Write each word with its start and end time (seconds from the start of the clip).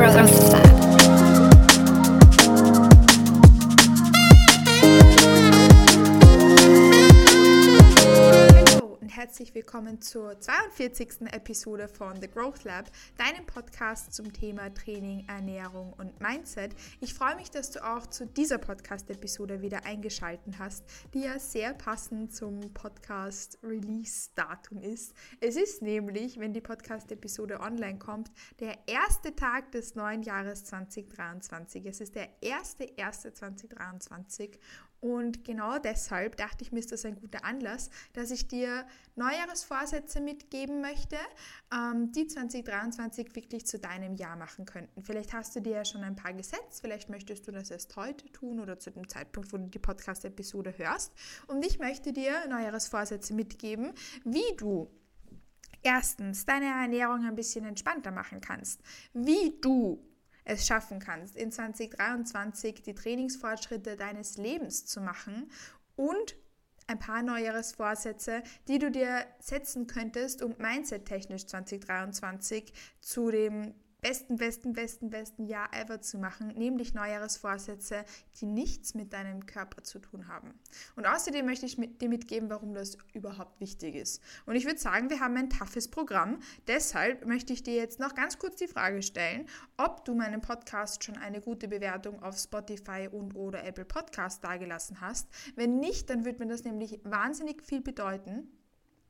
Growth 0.00 0.69
herzlich 9.40 9.54
willkommen 9.54 10.02
zur 10.02 10.38
42. 10.38 11.32
Episode 11.32 11.88
von 11.88 12.20
The 12.20 12.28
Growth 12.28 12.64
Lab, 12.64 12.90
deinem 13.16 13.46
Podcast 13.46 14.12
zum 14.12 14.30
Thema 14.34 14.68
Training, 14.74 15.24
Ernährung 15.28 15.94
und 15.94 16.20
Mindset. 16.20 16.76
Ich 17.00 17.14
freue 17.14 17.36
mich, 17.36 17.50
dass 17.50 17.70
du 17.70 17.82
auch 17.82 18.06
zu 18.06 18.26
dieser 18.26 18.58
Podcast-Episode 18.58 19.62
wieder 19.62 19.86
eingeschaltet 19.86 20.58
hast, 20.58 20.84
die 21.14 21.20
ja 21.20 21.38
sehr 21.38 21.72
passend 21.72 22.34
zum 22.34 22.60
Podcast-Release-Datum 22.74 24.82
ist. 24.82 25.14
Es 25.40 25.56
ist 25.56 25.80
nämlich, 25.80 26.38
wenn 26.38 26.52
die 26.52 26.60
Podcast-Episode 26.60 27.60
online 27.60 27.98
kommt, 27.98 28.30
der 28.58 28.76
erste 28.86 29.34
Tag 29.34 29.72
des 29.72 29.94
neuen 29.94 30.22
Jahres 30.22 30.66
2023. 30.66 31.86
Es 31.86 32.02
ist 32.02 32.14
der 32.14 32.28
erste, 32.42 32.84
erste 32.84 33.32
2023 33.32 34.60
und 35.00 35.44
genau 35.44 35.78
deshalb 35.78 36.36
dachte 36.36 36.62
ich 36.62 36.72
mir, 36.72 36.80
ist 36.80 36.92
das 36.92 37.06
ein 37.06 37.16
guter 37.16 37.44
Anlass, 37.44 37.90
dass 38.12 38.30
ich 38.30 38.48
dir 38.48 38.86
Neujahresvorsätze 39.30 40.20
mitgeben 40.20 40.80
möchte, 40.80 41.16
ähm, 41.72 42.12
die 42.12 42.26
2023 42.26 43.34
wirklich 43.34 43.66
zu 43.66 43.78
deinem 43.78 44.14
Jahr 44.14 44.36
machen 44.36 44.64
könnten. 44.64 45.02
Vielleicht 45.02 45.32
hast 45.32 45.54
du 45.54 45.60
dir 45.60 45.72
ja 45.72 45.84
schon 45.84 46.02
ein 46.02 46.16
paar 46.16 46.32
gesetzt, 46.32 46.80
vielleicht 46.80 47.08
möchtest 47.08 47.46
du 47.46 47.52
das 47.52 47.70
erst 47.70 47.94
heute 47.96 48.30
tun 48.32 48.60
oder 48.60 48.78
zu 48.78 48.90
dem 48.90 49.08
Zeitpunkt, 49.08 49.52
wo 49.52 49.56
du 49.56 49.66
die 49.68 49.78
Podcast-Episode 49.78 50.76
hörst. 50.76 51.12
Und 51.46 51.64
ich 51.64 51.78
möchte 51.78 52.12
dir 52.12 52.46
Neujahresvorsätze 52.48 53.34
mitgeben, 53.34 53.92
wie 54.24 54.56
du 54.56 54.90
erstens 55.82 56.44
deine 56.44 56.66
Ernährung 56.66 57.24
ein 57.24 57.36
bisschen 57.36 57.64
entspannter 57.64 58.10
machen 58.10 58.40
kannst, 58.40 58.80
wie 59.12 59.58
du 59.60 60.04
es 60.44 60.66
schaffen 60.66 60.98
kannst, 60.98 61.36
in 61.36 61.52
2023 61.52 62.82
die 62.82 62.94
Trainingsfortschritte 62.94 63.96
deines 63.96 64.36
Lebens 64.36 64.86
zu 64.86 65.00
machen 65.00 65.50
und 65.94 66.34
ein 66.90 66.98
paar 66.98 67.22
Neujahresvorsätze, 67.22 68.42
die 68.68 68.78
du 68.78 68.90
dir 68.90 69.24
setzen 69.38 69.86
könntest, 69.86 70.42
um 70.42 70.54
Mindset-technisch 70.58 71.46
2023 71.46 72.72
zu 73.00 73.30
dem 73.30 73.74
besten, 74.00 74.36
besten, 74.36 74.72
besten, 74.72 75.10
besten 75.10 75.46
Jahr 75.46 75.68
ever 75.72 76.00
zu 76.00 76.18
machen, 76.18 76.48
nämlich 76.48 76.94
Neujahresvorsätze, 76.94 78.04
die 78.40 78.46
nichts 78.46 78.94
mit 78.94 79.12
deinem 79.12 79.46
Körper 79.46 79.82
zu 79.82 79.98
tun 79.98 80.28
haben. 80.28 80.54
Und 80.96 81.06
außerdem 81.06 81.44
möchte 81.44 81.66
ich 81.66 81.76
dir 81.76 82.08
mitgeben, 82.08 82.50
warum 82.50 82.74
das 82.74 82.96
überhaupt 83.12 83.60
wichtig 83.60 83.94
ist. 83.94 84.22
Und 84.46 84.56
ich 84.56 84.64
würde 84.64 84.78
sagen, 84.78 85.10
wir 85.10 85.20
haben 85.20 85.36
ein 85.36 85.50
toughes 85.50 85.88
Programm. 85.88 86.40
Deshalb 86.66 87.26
möchte 87.26 87.52
ich 87.52 87.62
dir 87.62 87.74
jetzt 87.74 88.00
noch 88.00 88.14
ganz 88.14 88.38
kurz 88.38 88.56
die 88.56 88.68
Frage 88.68 89.02
stellen, 89.02 89.46
ob 89.76 90.04
du 90.04 90.14
meinem 90.14 90.40
Podcast 90.40 91.04
schon 91.04 91.16
eine 91.16 91.40
gute 91.40 91.68
Bewertung 91.68 92.22
auf 92.22 92.38
Spotify 92.38 93.08
und 93.10 93.34
oder 93.34 93.64
Apple 93.64 93.84
Podcast 93.84 94.44
dagelassen 94.44 95.00
hast. 95.00 95.28
Wenn 95.56 95.78
nicht, 95.78 96.10
dann 96.10 96.24
würde 96.24 96.44
mir 96.44 96.50
das 96.50 96.64
nämlich 96.64 97.00
wahnsinnig 97.04 97.62
viel 97.62 97.80
bedeuten. 97.80 98.48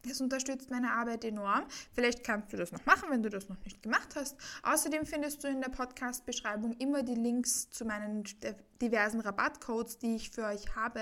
Das 0.07 0.21
unterstützt 0.21 0.71
meine 0.71 0.93
Arbeit 0.93 1.25
enorm. 1.25 1.65
Vielleicht 1.93 2.25
kannst 2.25 2.53
du 2.53 2.57
das 2.57 2.73
noch 2.73 2.85
machen, 2.87 3.11
wenn 3.11 3.23
du 3.23 3.29
das 3.29 3.49
noch 3.49 3.63
nicht 3.65 3.83
gemacht 3.83 4.15
hast. 4.17 4.37
Außerdem 4.63 5.05
findest 5.05 5.45
du 5.45 5.49
in 5.49 5.61
der 5.61 5.69
Podcast-Beschreibung 5.69 6.73
immer 6.79 7.03
die 7.03 7.15
Links 7.15 7.71
zu 7.71 7.85
meinen 7.85 8.25
diversen 8.81 9.21
Rabattcodes, 9.21 9.99
die 9.99 10.17
ich 10.17 10.31
für 10.31 10.45
euch 10.45 10.75
habe, 10.75 11.01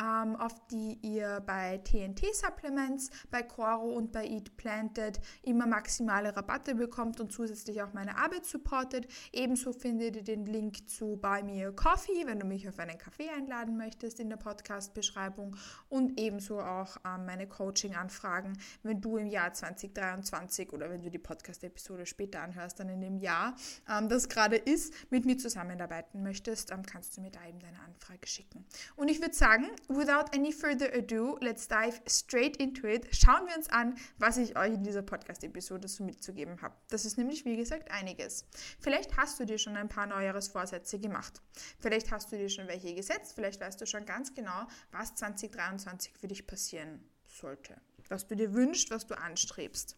ähm, 0.00 0.36
auf 0.36 0.54
die 0.68 0.98
ihr 1.02 1.42
bei 1.46 1.78
TNT 1.78 2.34
Supplements, 2.34 3.10
bei 3.30 3.42
Coro 3.42 3.92
und 3.92 4.12
bei 4.12 4.26
Eat 4.26 4.56
Planted 4.56 5.20
immer 5.42 5.66
maximale 5.66 6.36
Rabatte 6.36 6.74
bekommt 6.74 7.20
und 7.20 7.32
zusätzlich 7.32 7.82
auch 7.82 7.92
meine 7.92 8.16
Arbeit 8.16 8.44
supportet. 8.44 9.06
Ebenso 9.32 9.72
findet 9.72 10.16
ihr 10.16 10.24
den 10.24 10.46
Link 10.46 10.88
zu 10.88 11.16
Buy 11.16 11.42
Me 11.42 11.66
a 11.66 11.70
Coffee, 11.70 12.26
wenn 12.26 12.40
du 12.40 12.46
mich 12.46 12.68
auf 12.68 12.78
einen 12.78 12.98
Kaffee 12.98 13.28
einladen 13.30 13.76
möchtest 13.76 14.20
in 14.20 14.28
der 14.28 14.36
Podcast-Beschreibung 14.36 15.56
und 15.88 16.18
ebenso 16.18 16.60
auch 16.60 16.96
ähm, 17.04 17.26
meine 17.26 17.46
Coaching-Anfragen, 17.46 18.58
wenn 18.82 19.00
du 19.00 19.16
im 19.16 19.26
Jahr 19.26 19.52
2023 19.52 20.72
oder 20.72 20.90
wenn 20.90 21.02
du 21.02 21.10
die 21.10 21.18
Podcast-Episode 21.18 22.06
später 22.06 22.42
anhörst, 22.42 22.80
dann 22.80 22.88
in 22.88 23.00
dem 23.00 23.16
Jahr, 23.16 23.56
ähm, 23.88 24.08
das 24.08 24.28
gerade 24.28 24.56
ist, 24.56 24.92
mit 25.10 25.24
mir 25.24 25.38
zusammenarbeiten 25.38 26.22
möchtest, 26.22 26.70
ähm, 26.72 26.82
kannst 26.82 27.11
kannst 27.12 27.18
du 27.18 27.20
mir 27.20 27.30
da 27.30 27.46
eben 27.46 27.60
deine 27.60 27.78
Anfrage 27.80 28.26
schicken. 28.26 28.64
Und 28.96 29.08
ich 29.08 29.20
würde 29.20 29.34
sagen, 29.34 29.66
without 29.88 30.34
any 30.34 30.50
further 30.50 30.90
ado, 30.94 31.36
let's 31.42 31.68
dive 31.68 32.00
straight 32.08 32.56
into 32.56 32.86
it. 32.86 33.06
Schauen 33.14 33.46
wir 33.46 33.54
uns 33.54 33.68
an, 33.68 33.96
was 34.16 34.38
ich 34.38 34.56
euch 34.56 34.72
in 34.72 34.82
dieser 34.82 35.02
Podcast-Episode 35.02 35.88
so 35.88 36.04
mitzugeben 36.04 36.62
habe. 36.62 36.74
Das 36.88 37.04
ist 37.04 37.18
nämlich, 37.18 37.44
wie 37.44 37.56
gesagt, 37.56 37.90
einiges. 37.90 38.46
Vielleicht 38.80 39.14
hast 39.18 39.38
du 39.38 39.44
dir 39.44 39.58
schon 39.58 39.76
ein 39.76 39.90
paar 39.90 40.06
Neujahresvorsätze 40.06 40.98
gemacht. 40.98 41.42
Vielleicht 41.80 42.10
hast 42.10 42.32
du 42.32 42.38
dir 42.38 42.48
schon 42.48 42.66
welche 42.66 42.94
gesetzt. 42.94 43.34
Vielleicht 43.34 43.60
weißt 43.60 43.78
du 43.78 43.84
schon 43.84 44.06
ganz 44.06 44.32
genau, 44.32 44.66
was 44.90 45.14
2023 45.14 46.14
für 46.14 46.28
dich 46.28 46.46
passieren 46.46 47.04
sollte. 47.26 47.76
Was 48.08 48.26
du 48.26 48.36
dir 48.36 48.54
wünschst, 48.54 48.90
was 48.90 49.06
du 49.06 49.18
anstrebst. 49.18 49.96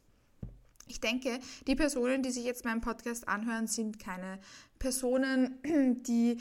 Ich 0.87 1.01
denke, 1.01 1.39
die 1.67 1.75
Personen, 1.75 2.23
die 2.23 2.31
sich 2.31 2.45
jetzt 2.45 2.65
meinen 2.65 2.81
Podcast 2.81 3.29
anhören, 3.29 3.67
sind 3.67 3.99
keine 3.99 4.39
Personen, 4.79 5.59
die, 6.03 6.39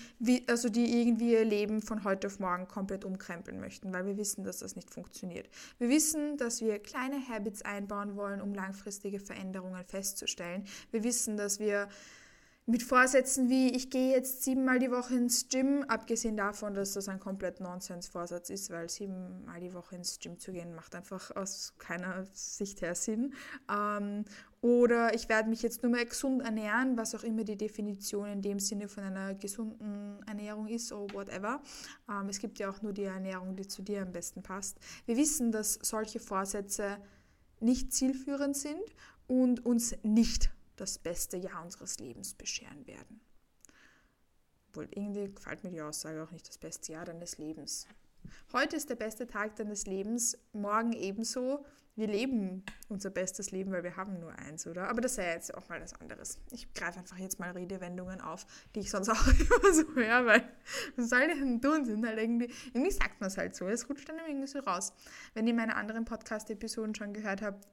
also 0.47 0.69
die 0.69 1.01
irgendwie 1.01 1.31
ihr 1.31 1.45
Leben 1.45 1.81
von 1.81 2.03
heute 2.03 2.27
auf 2.27 2.39
morgen 2.39 2.67
komplett 2.67 3.05
umkrempeln 3.05 3.59
möchten, 3.59 3.93
weil 3.93 4.05
wir 4.05 4.17
wissen, 4.17 4.43
dass 4.43 4.59
das 4.59 4.75
nicht 4.75 4.89
funktioniert. 4.89 5.49
Wir 5.79 5.89
wissen, 5.89 6.37
dass 6.37 6.61
wir 6.61 6.79
kleine 6.79 7.27
Habits 7.27 7.61
einbauen 7.61 8.15
wollen, 8.15 8.41
um 8.41 8.53
langfristige 8.53 9.19
Veränderungen 9.19 9.83
festzustellen. 9.85 10.65
Wir 10.91 11.03
wissen, 11.03 11.37
dass 11.37 11.59
wir 11.59 11.87
mit 12.65 12.81
Vorsätzen 12.81 13.49
wie 13.49 13.75
ich 13.75 13.89
gehe 13.89 14.11
jetzt 14.11 14.43
siebenmal 14.43 14.79
die 14.79 14.89
Woche 14.89 15.15
ins 15.15 15.49
Gym, 15.49 15.83
abgesehen 15.87 16.37
davon, 16.37 16.73
dass 16.73 16.93
das 16.93 17.09
ein 17.09 17.19
komplett 17.19 17.59
Nonsens-Vorsatz 17.59 18.49
ist, 18.49 18.69
weil 18.69 18.89
siebenmal 18.89 19.59
die 19.59 19.73
Woche 19.73 19.95
ins 19.95 20.17
Gym 20.19 20.39
zu 20.39 20.53
gehen 20.53 20.73
macht 20.73 20.95
einfach 20.95 21.35
aus 21.35 21.73
keiner 21.77 22.25
Sicht 22.31 22.81
her 22.81 22.95
Sinn. 22.95 23.33
Ähm, 23.69 24.23
oder 24.61 25.13
ich 25.13 25.27
werde 25.27 25.49
mich 25.49 25.61
jetzt 25.61 25.83
nur 25.83 25.91
mehr 25.91 26.05
gesund 26.05 26.41
ernähren, 26.41 26.95
was 26.95 27.13
auch 27.15 27.23
immer 27.23 27.43
die 27.43 27.57
Definition 27.57 28.27
in 28.27 28.41
dem 28.41 28.59
Sinne 28.59 28.87
von 28.87 29.03
einer 29.03 29.33
gesunden 29.33 30.23
Ernährung 30.25 30.67
ist 30.67 30.93
oder 30.93 31.13
whatever. 31.13 31.61
Ähm, 32.09 32.29
es 32.29 32.39
gibt 32.39 32.59
ja 32.59 32.69
auch 32.69 32.81
nur 32.81 32.93
die 32.93 33.03
Ernährung, 33.03 33.57
die 33.57 33.67
zu 33.67 33.81
dir 33.81 34.03
am 34.03 34.13
besten 34.13 34.41
passt. 34.41 34.77
Wir 35.05 35.17
wissen, 35.17 35.51
dass 35.51 35.79
solche 35.81 36.21
Vorsätze 36.21 36.97
nicht 37.59 37.91
zielführend 37.91 38.55
sind 38.55 38.81
und 39.27 39.65
uns 39.65 39.95
nicht 40.03 40.49
das 40.75 40.97
beste 40.97 41.37
Jahr 41.37 41.63
unseres 41.63 41.99
Lebens 41.99 42.33
bescheren 42.33 42.85
werden. 42.87 43.21
Obwohl 44.69 44.87
irgendwie 44.91 45.33
gefällt 45.33 45.63
mir 45.63 45.71
die 45.71 45.81
Aussage 45.81 46.23
auch 46.23 46.31
nicht 46.31 46.47
das 46.47 46.57
beste 46.57 46.93
Jahr 46.93 47.05
deines 47.05 47.37
Lebens. 47.37 47.87
Heute 48.51 48.75
ist 48.75 48.89
der 48.89 48.95
beste 48.95 49.27
Tag 49.27 49.55
deines 49.55 49.85
Lebens, 49.85 50.37
morgen 50.53 50.93
ebenso. 50.93 51.65
Wir 51.95 52.07
leben 52.07 52.63
unser 52.89 53.11
bestes 53.11 53.51
Leben, 53.51 53.71
weil 53.71 53.83
wir 53.83 53.95
haben 53.95 54.19
nur 54.19 54.31
eins, 54.33 54.65
oder? 54.65 54.89
Aber 54.89 54.99
das 54.99 55.13
sei 55.13 55.31
jetzt 55.31 55.53
auch 55.53 55.69
mal 55.69 55.79
was 55.79 55.93
anderes. 56.01 56.39
Ich 56.49 56.73
greife 56.73 56.97
einfach 56.97 57.19
jetzt 57.19 57.39
mal 57.39 57.51
Redewendungen 57.51 58.19
auf, 58.19 58.47
die 58.73 58.79
ich 58.79 58.89
sonst 58.89 59.09
auch 59.11 59.27
immer 59.27 59.73
so 59.73 59.83
höre, 59.93 60.25
weil 60.25 60.43
was 60.95 61.09
soll 61.09 61.21
ich 61.21 61.37
denn 61.37 61.61
tun? 61.61 61.85
Sind 61.85 62.03
halt 62.05 62.17
irgendwie, 62.17 62.51
irgendwie 62.73 62.91
sagt 62.91 63.21
man 63.21 63.27
es 63.27 63.37
halt 63.37 63.55
so, 63.55 63.67
es 63.67 63.87
rutscht 63.89 64.09
dann 64.09 64.17
irgendwie 64.27 64.47
so 64.47 64.59
raus. 64.59 64.93
Wenn 65.35 65.45
ihr 65.45 65.53
meine 65.53 65.75
anderen 65.75 66.05
Podcast-Episoden 66.05 66.95
schon 66.95 67.13
gehört 67.13 67.43
habt, 67.43 67.67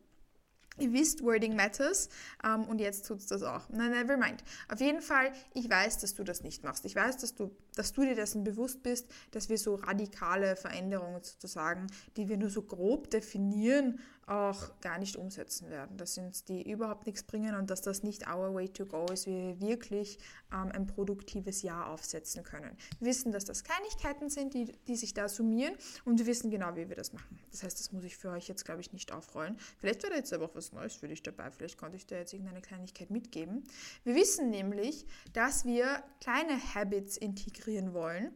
Ihr 0.78 0.92
wisst, 0.92 1.22
Wording 1.22 1.56
matters 1.56 2.08
ähm, 2.44 2.64
und 2.64 2.80
jetzt 2.80 3.06
tut 3.06 3.18
es 3.18 3.26
das 3.26 3.42
auch. 3.42 3.62
Na, 3.70 3.88
never 3.88 4.16
mind. 4.16 4.42
Auf 4.68 4.80
jeden 4.80 5.02
Fall, 5.02 5.32
ich 5.52 5.68
weiß, 5.68 5.98
dass 5.98 6.14
du 6.14 6.24
das 6.24 6.42
nicht 6.42 6.64
machst. 6.64 6.84
Ich 6.84 6.94
weiß, 6.94 7.18
dass 7.18 7.34
du, 7.34 7.50
dass 7.74 7.92
du 7.92 8.02
dir 8.02 8.14
dessen 8.14 8.44
bewusst 8.44 8.82
bist, 8.82 9.06
dass 9.32 9.48
wir 9.48 9.58
so 9.58 9.74
radikale 9.74 10.56
Veränderungen 10.56 11.22
sozusagen, 11.22 11.88
die 12.16 12.28
wir 12.28 12.38
nur 12.38 12.50
so 12.50 12.62
grob 12.62 13.10
definieren, 13.10 13.98
auch 14.26 14.80
gar 14.80 14.98
nicht 14.98 15.16
umsetzen 15.16 15.70
werden. 15.70 15.96
Dass 15.96 16.16
uns 16.18 16.44
die 16.44 16.70
überhaupt 16.70 17.06
nichts 17.06 17.22
bringen 17.22 17.54
und 17.54 17.70
dass 17.70 17.82
das 17.82 18.02
nicht 18.02 18.28
our 18.28 18.54
way 18.54 18.68
to 18.68 18.86
go 18.86 19.06
ist, 19.06 19.26
wie 19.26 19.32
wir 19.32 19.60
wirklich 19.60 20.18
ähm, 20.52 20.70
ein 20.72 20.86
produktives 20.86 21.62
Jahr 21.62 21.88
aufsetzen 21.88 22.42
können. 22.42 22.76
Wir 23.00 23.08
wissen, 23.08 23.32
dass 23.32 23.44
das 23.44 23.64
Kleinigkeiten 23.64 24.30
sind, 24.30 24.54
die, 24.54 24.72
die 24.86 24.96
sich 24.96 25.14
da 25.14 25.28
summieren 25.28 25.74
und 26.04 26.18
wir 26.18 26.26
wissen 26.26 26.50
genau, 26.50 26.76
wie 26.76 26.88
wir 26.88 26.96
das 26.96 27.12
machen. 27.12 27.38
Das 27.50 27.62
heißt, 27.62 27.78
das 27.78 27.92
muss 27.92 28.04
ich 28.04 28.16
für 28.16 28.30
euch 28.30 28.48
jetzt, 28.48 28.64
glaube 28.64 28.80
ich, 28.80 28.92
nicht 28.92 29.12
aufrollen. 29.12 29.56
Vielleicht 29.78 30.02
wäre 30.02 30.14
jetzt 30.14 30.32
aber 30.32 30.46
auch 30.46 30.54
was 30.54 30.72
Neues 30.72 30.94
für 30.94 31.08
dich 31.08 31.22
dabei. 31.22 31.50
Vielleicht 31.50 31.78
konnte 31.78 31.96
ich 31.96 32.06
dir 32.06 32.18
jetzt 32.18 32.32
irgendeine 32.32 32.60
Kleinigkeit 32.60 33.10
mitgeben. 33.10 33.64
Wir 34.04 34.14
wissen 34.14 34.50
nämlich, 34.50 35.06
dass 35.32 35.64
wir 35.64 36.02
kleine 36.20 36.58
Habits 36.74 37.16
integrieren 37.16 37.94
wollen 37.94 38.32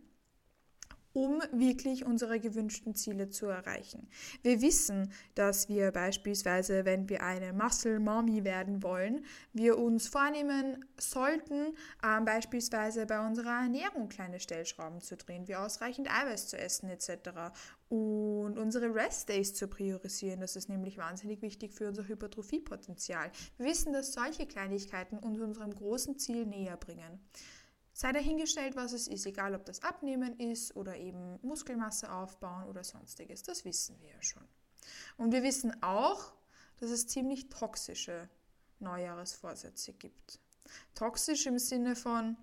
um 1.14 1.40
wirklich 1.52 2.04
unsere 2.04 2.40
gewünschten 2.40 2.94
Ziele 2.94 3.30
zu 3.30 3.46
erreichen. 3.46 4.08
Wir 4.42 4.60
wissen, 4.60 5.12
dass 5.36 5.68
wir 5.68 5.92
beispielsweise, 5.92 6.84
wenn 6.84 7.08
wir 7.08 7.22
eine 7.22 7.52
Muscle 7.52 8.00
Mommy 8.00 8.44
werden 8.44 8.82
wollen, 8.82 9.24
wir 9.52 9.78
uns 9.78 10.08
vornehmen 10.08 10.84
sollten, 10.98 11.76
äh, 12.02 12.20
beispielsweise 12.20 13.06
bei 13.06 13.24
unserer 13.24 13.62
Ernährung 13.62 14.08
kleine 14.08 14.40
Stellschrauben 14.40 15.00
zu 15.00 15.16
drehen, 15.16 15.46
wie 15.46 15.54
ausreichend 15.54 16.10
Eiweiß 16.10 16.48
zu 16.48 16.58
essen 16.58 16.90
etc. 16.90 17.54
Und 17.88 18.58
unsere 18.58 18.92
Rest 18.92 19.28
Days 19.28 19.54
zu 19.54 19.68
priorisieren, 19.68 20.40
das 20.40 20.56
ist 20.56 20.68
nämlich 20.68 20.98
wahnsinnig 20.98 21.42
wichtig 21.42 21.72
für 21.72 21.86
unser 21.86 22.08
Hypertrophiepotenzial. 22.08 23.30
Wir 23.56 23.66
wissen, 23.66 23.92
dass 23.92 24.12
solche 24.12 24.46
Kleinigkeiten 24.46 25.18
uns 25.18 25.38
unserem 25.38 25.72
großen 25.72 26.18
Ziel 26.18 26.44
näher 26.44 26.76
bringen. 26.76 27.20
Sei 27.96 28.10
dahingestellt, 28.10 28.74
was 28.74 28.92
es 28.92 29.06
ist, 29.06 29.24
egal 29.24 29.54
ob 29.54 29.64
das 29.64 29.84
Abnehmen 29.84 30.36
ist 30.40 30.74
oder 30.74 30.96
eben 30.96 31.38
Muskelmasse 31.42 32.12
aufbauen 32.12 32.64
oder 32.68 32.82
sonstiges. 32.82 33.44
Das 33.44 33.64
wissen 33.64 34.00
wir 34.00 34.10
ja 34.10 34.20
schon. 34.20 34.42
Und 35.16 35.32
wir 35.32 35.44
wissen 35.44 35.80
auch, 35.80 36.34
dass 36.80 36.90
es 36.90 37.06
ziemlich 37.06 37.48
toxische 37.50 38.28
Neujahresvorsätze 38.80 39.92
gibt. 39.92 40.40
Toxisch 40.96 41.46
im 41.46 41.60
Sinne 41.60 41.94
von 41.94 42.36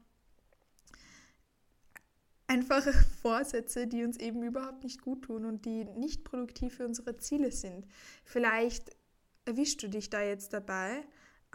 einfache 2.48 2.94
Vorsätze, 3.22 3.88
die 3.88 4.06
uns 4.06 4.16
eben 4.18 4.44
überhaupt 4.44 4.86
nicht 4.86 5.02
gut 5.02 5.24
tun 5.24 5.44
und 5.44 5.66
die 5.66 5.84
nicht 5.84 6.24
produktiv 6.24 6.76
für 6.76 6.86
unsere 6.86 7.18
Ziele 7.18 7.52
sind. 7.52 7.86
Vielleicht 8.24 8.96
erwischst 9.44 9.84
du 9.84 9.90
dich 9.90 10.10
da 10.10 10.22
jetzt 10.22 10.54
dabei 10.54 11.04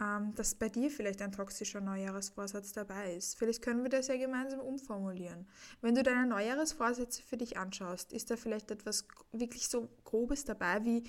ähm, 0.01 0.33
dass 0.35 0.55
bei 0.55 0.69
dir 0.69 0.91
vielleicht 0.91 1.21
ein 1.21 1.31
toxischer 1.31 1.81
Neujahresvorsatz 1.81 2.73
dabei 2.73 3.15
ist. 3.15 3.37
Vielleicht 3.37 3.61
können 3.61 3.83
wir 3.83 3.89
das 3.89 4.07
ja 4.07 4.17
gemeinsam 4.17 4.59
umformulieren. 4.59 5.47
Wenn 5.81 5.95
du 5.95 6.03
deine 6.03 6.27
Neujahresvorsätze 6.27 7.23
für 7.23 7.37
dich 7.37 7.57
anschaust, 7.57 8.13
ist 8.13 8.29
da 8.29 8.37
vielleicht 8.37 8.71
etwas 8.71 9.07
wirklich 9.31 9.67
so 9.67 9.89
Grobes 10.03 10.45
dabei, 10.45 10.83
wie 10.85 11.03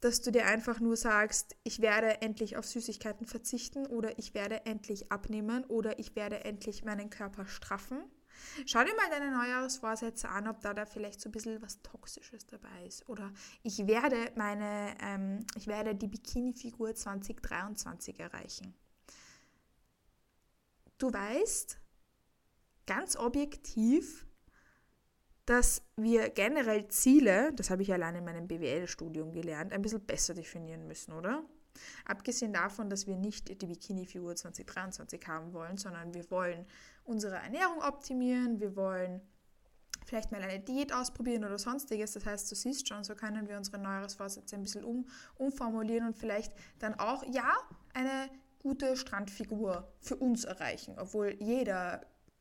dass 0.00 0.20
du 0.20 0.30
dir 0.30 0.44
einfach 0.44 0.80
nur 0.80 0.98
sagst, 0.98 1.56
ich 1.62 1.80
werde 1.80 2.20
endlich 2.20 2.58
auf 2.58 2.66
Süßigkeiten 2.66 3.26
verzichten 3.26 3.86
oder 3.86 4.18
ich 4.18 4.34
werde 4.34 4.66
endlich 4.66 5.10
abnehmen 5.10 5.64
oder 5.64 5.98
ich 5.98 6.14
werde 6.14 6.44
endlich 6.44 6.84
meinen 6.84 7.08
Körper 7.08 7.46
straffen 7.46 8.04
Schau 8.66 8.84
dir 8.84 8.94
mal 8.94 9.10
deine 9.10 9.30
Neujahrsvorsätze 9.30 10.28
an, 10.28 10.48
ob 10.48 10.60
da, 10.60 10.74
da 10.74 10.86
vielleicht 10.86 11.20
so 11.20 11.28
ein 11.28 11.32
bisschen 11.32 11.60
was 11.62 11.82
Toxisches 11.82 12.46
dabei 12.46 12.86
ist. 12.86 13.08
Oder 13.08 13.32
ich 13.62 13.86
werde 13.86 14.32
meine, 14.36 14.94
ähm, 15.00 15.46
ich 15.56 15.66
werde 15.66 15.94
die 15.94 16.08
Bikini-Figur 16.08 16.94
2023 16.94 18.20
erreichen. 18.20 18.74
Du 20.98 21.12
weißt 21.12 21.78
ganz 22.86 23.16
objektiv, 23.16 24.26
dass 25.46 25.82
wir 25.96 26.30
generell 26.30 26.88
Ziele, 26.88 27.52
das 27.54 27.70
habe 27.70 27.82
ich 27.82 27.92
allein 27.92 28.14
in 28.14 28.24
meinem 28.24 28.48
BWL-Studium 28.48 29.32
gelernt, 29.32 29.72
ein 29.72 29.82
bisschen 29.82 30.04
besser 30.04 30.34
definieren 30.34 30.86
müssen, 30.86 31.12
oder? 31.12 31.44
Abgesehen 32.04 32.52
davon, 32.52 32.90
dass 32.90 33.06
wir 33.06 33.16
nicht 33.16 33.48
die 33.48 33.66
Bikini-Figur 33.66 34.36
2023 34.36 35.20
haben 35.26 35.52
wollen, 35.52 35.76
sondern 35.76 36.14
wir 36.14 36.30
wollen 36.30 36.66
unsere 37.04 37.36
Ernährung 37.36 37.82
optimieren, 37.82 38.60
wir 38.60 38.76
wollen 38.76 39.20
vielleicht 40.04 40.32
mal 40.32 40.42
eine 40.42 40.60
Diät 40.60 40.92
ausprobieren 40.92 41.44
oder 41.44 41.58
sonstiges. 41.58 42.12
Das 42.12 42.26
heißt, 42.26 42.50
du 42.50 42.54
siehst 42.54 42.88
schon, 42.88 43.04
so 43.04 43.14
können 43.14 43.48
wir 43.48 43.56
unsere 43.56 43.78
Neujahrsvorsätze 43.78 44.56
ein 44.56 44.62
bisschen 44.62 44.84
um, 44.84 45.06
umformulieren 45.36 46.06
und 46.06 46.16
vielleicht 46.16 46.52
dann 46.78 46.94
auch, 46.94 47.24
ja, 47.32 47.54
eine 47.94 48.28
gute 48.58 48.96
Strandfigur 48.96 49.92
für 50.00 50.16
uns 50.16 50.44
erreichen, 50.44 50.96
obwohl 50.98 51.36
jeder 51.40 52.00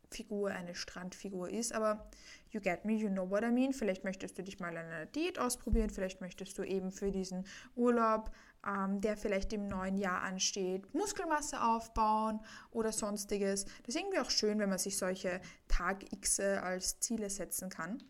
Figur 0.10 0.52
eine 0.52 0.76
Strandfigur 0.76 1.50
ist, 1.50 1.74
aber 1.74 2.10
you 2.52 2.62
get 2.62 2.86
me, 2.86 2.94
you 2.94 3.10
know 3.10 3.30
what 3.30 3.44
I 3.44 3.52
mean. 3.52 3.74
Vielleicht 3.74 4.04
möchtest 4.04 4.38
du 4.38 4.44
dich 4.44 4.60
mal 4.60 4.78
an 4.78 4.86
einer 4.86 5.06
Diät 5.08 5.40
ausprobieren, 5.40 5.90
vielleicht 5.90 6.22
möchtest 6.22 6.58
du 6.58 6.64
eben 6.64 6.92
für 6.92 7.12
diesen 7.12 7.46
Urlaub 7.76 8.32
ähm, 8.66 9.02
der 9.02 9.18
vielleicht 9.18 9.54
im 9.54 9.68
neuen 9.68 9.98
Jahr 9.98 10.22
ansteht, 10.22 10.94
Muskelmasse 10.94 11.62
aufbauen 11.62 12.40
oder 12.72 12.92
sonstiges. 12.92 13.66
Das 13.66 13.96
ist 13.96 13.98
irgendwie 13.98 14.20
auch 14.20 14.30
schön, 14.30 14.60
wenn 14.60 14.70
man 14.70 14.80
sich 14.80 14.98
solche 14.98 15.42
Tag 15.68 16.12
X 16.12 16.40
als 16.40 17.00
Ziele 17.00 17.30
setzen 17.30 17.70
kann. 17.70 18.04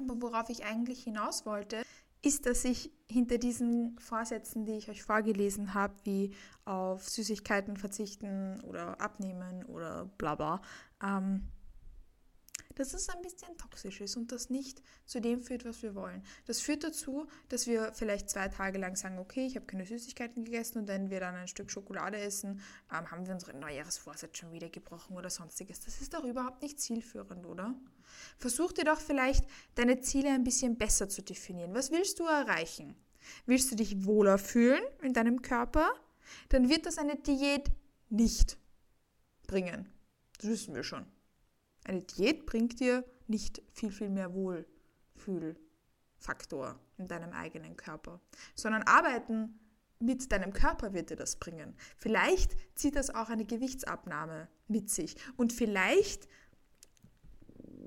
Aber 0.00 0.20
worauf 0.20 0.48
ich 0.50 0.64
eigentlich 0.64 1.04
hinaus 1.04 1.46
wollte, 1.46 1.82
ist, 2.22 2.46
dass 2.46 2.64
ich 2.64 2.90
hinter 3.10 3.38
diesen 3.38 3.98
Vorsätzen, 3.98 4.64
die 4.64 4.76
ich 4.78 4.88
euch 4.88 5.02
vorgelesen 5.02 5.74
habe, 5.74 5.94
wie 6.04 6.34
auf 6.64 7.08
Süßigkeiten 7.08 7.76
verzichten 7.76 8.60
oder 8.62 9.00
abnehmen 9.00 9.64
oder 9.66 10.06
bla 10.16 10.34
bla, 10.34 10.62
ähm, 11.02 11.48
dass 12.74 12.94
es 12.94 13.08
ein 13.08 13.22
bisschen 13.22 13.56
toxisch 13.56 14.00
ist 14.00 14.16
und 14.16 14.32
das 14.32 14.50
nicht 14.50 14.82
zu 15.06 15.20
dem 15.20 15.40
führt, 15.40 15.64
was 15.64 15.82
wir 15.82 15.94
wollen. 15.94 16.22
Das 16.46 16.60
führt 16.60 16.84
dazu, 16.84 17.26
dass 17.48 17.66
wir 17.66 17.92
vielleicht 17.92 18.30
zwei 18.30 18.48
Tage 18.48 18.78
lang 18.78 18.96
sagen, 18.96 19.18
okay, 19.18 19.46
ich 19.46 19.56
habe 19.56 19.66
keine 19.66 19.86
Süßigkeiten 19.86 20.44
gegessen 20.44 20.78
und 20.78 20.88
wenn 20.88 21.10
wir 21.10 21.20
dann 21.20 21.34
ein 21.34 21.48
Stück 21.48 21.70
Schokolade 21.70 22.18
essen, 22.18 22.60
ähm, 22.92 23.10
haben 23.10 23.26
wir 23.26 23.34
unseren 23.34 23.60
Neujahresvorsatz 23.60 24.38
schon 24.38 24.52
wieder 24.52 24.68
gebrochen 24.68 25.16
oder 25.16 25.30
sonstiges. 25.30 25.80
Das 25.80 26.00
ist 26.00 26.14
doch 26.14 26.24
überhaupt 26.24 26.62
nicht 26.62 26.80
zielführend, 26.80 27.46
oder? 27.46 27.74
Versuch 28.38 28.72
dir 28.72 28.84
doch 28.84 29.00
vielleicht 29.00 29.44
deine 29.74 30.00
Ziele 30.00 30.30
ein 30.30 30.44
bisschen 30.44 30.76
besser 30.76 31.08
zu 31.08 31.22
definieren. 31.22 31.74
Was 31.74 31.90
willst 31.90 32.20
du 32.20 32.24
erreichen? 32.24 32.96
Willst 33.46 33.70
du 33.70 33.76
dich 33.76 34.04
wohler 34.04 34.38
fühlen 34.38 34.82
in 35.02 35.12
deinem 35.12 35.42
Körper? 35.42 35.92
Dann 36.50 36.68
wird 36.68 36.86
das 36.86 36.98
eine 36.98 37.16
Diät 37.16 37.70
nicht 38.10 38.58
bringen. 39.46 39.88
Das 40.38 40.50
wissen 40.50 40.74
wir 40.74 40.82
schon. 40.82 41.06
Eine 41.84 42.02
Diät 42.02 42.46
bringt 42.46 42.80
dir 42.80 43.04
nicht 43.26 43.62
viel, 43.72 43.92
viel 43.92 44.10
mehr 44.10 44.34
Wohlfühlfaktor 44.34 46.78
in 46.96 47.06
deinem 47.06 47.32
eigenen 47.32 47.76
Körper, 47.76 48.20
sondern 48.54 48.82
arbeiten 48.82 49.60
mit 50.00 50.32
deinem 50.32 50.52
Körper 50.52 50.92
wird 50.92 51.10
dir 51.10 51.16
das 51.16 51.36
bringen. 51.36 51.76
Vielleicht 51.96 52.56
zieht 52.74 52.96
das 52.96 53.14
auch 53.14 53.28
eine 53.28 53.44
Gewichtsabnahme 53.44 54.48
mit 54.68 54.90
sich 54.90 55.16
und 55.36 55.52
vielleicht 55.52 56.28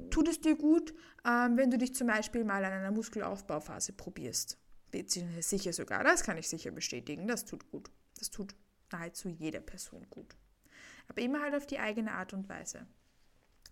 tut 0.09 0.27
es 0.27 0.39
dir 0.39 0.55
gut, 0.55 0.93
ähm, 1.25 1.57
wenn 1.57 1.69
du 1.69 1.77
dich 1.77 1.93
zum 1.93 2.07
Beispiel 2.07 2.43
mal 2.43 2.63
an 2.63 2.73
einer 2.73 2.91
Muskelaufbauphase 2.91 3.93
probierst. 3.93 4.57
Sicher 5.41 5.73
sogar, 5.73 6.03
das 6.03 6.23
kann 6.23 6.37
ich 6.37 6.47
sicher 6.47 6.71
bestätigen, 6.71 7.27
das 7.27 7.45
tut 7.45 7.69
gut. 7.69 7.91
Das 8.17 8.31
tut 8.31 8.55
nahezu 8.91 9.29
jeder 9.29 9.59
Person 9.59 10.07
gut. 10.09 10.35
Aber 11.07 11.21
immer 11.21 11.41
halt 11.41 11.55
auf 11.55 11.67
die 11.67 11.77
eigene 11.77 12.13
Art 12.13 12.33
und 12.33 12.49
Weise 12.49 12.87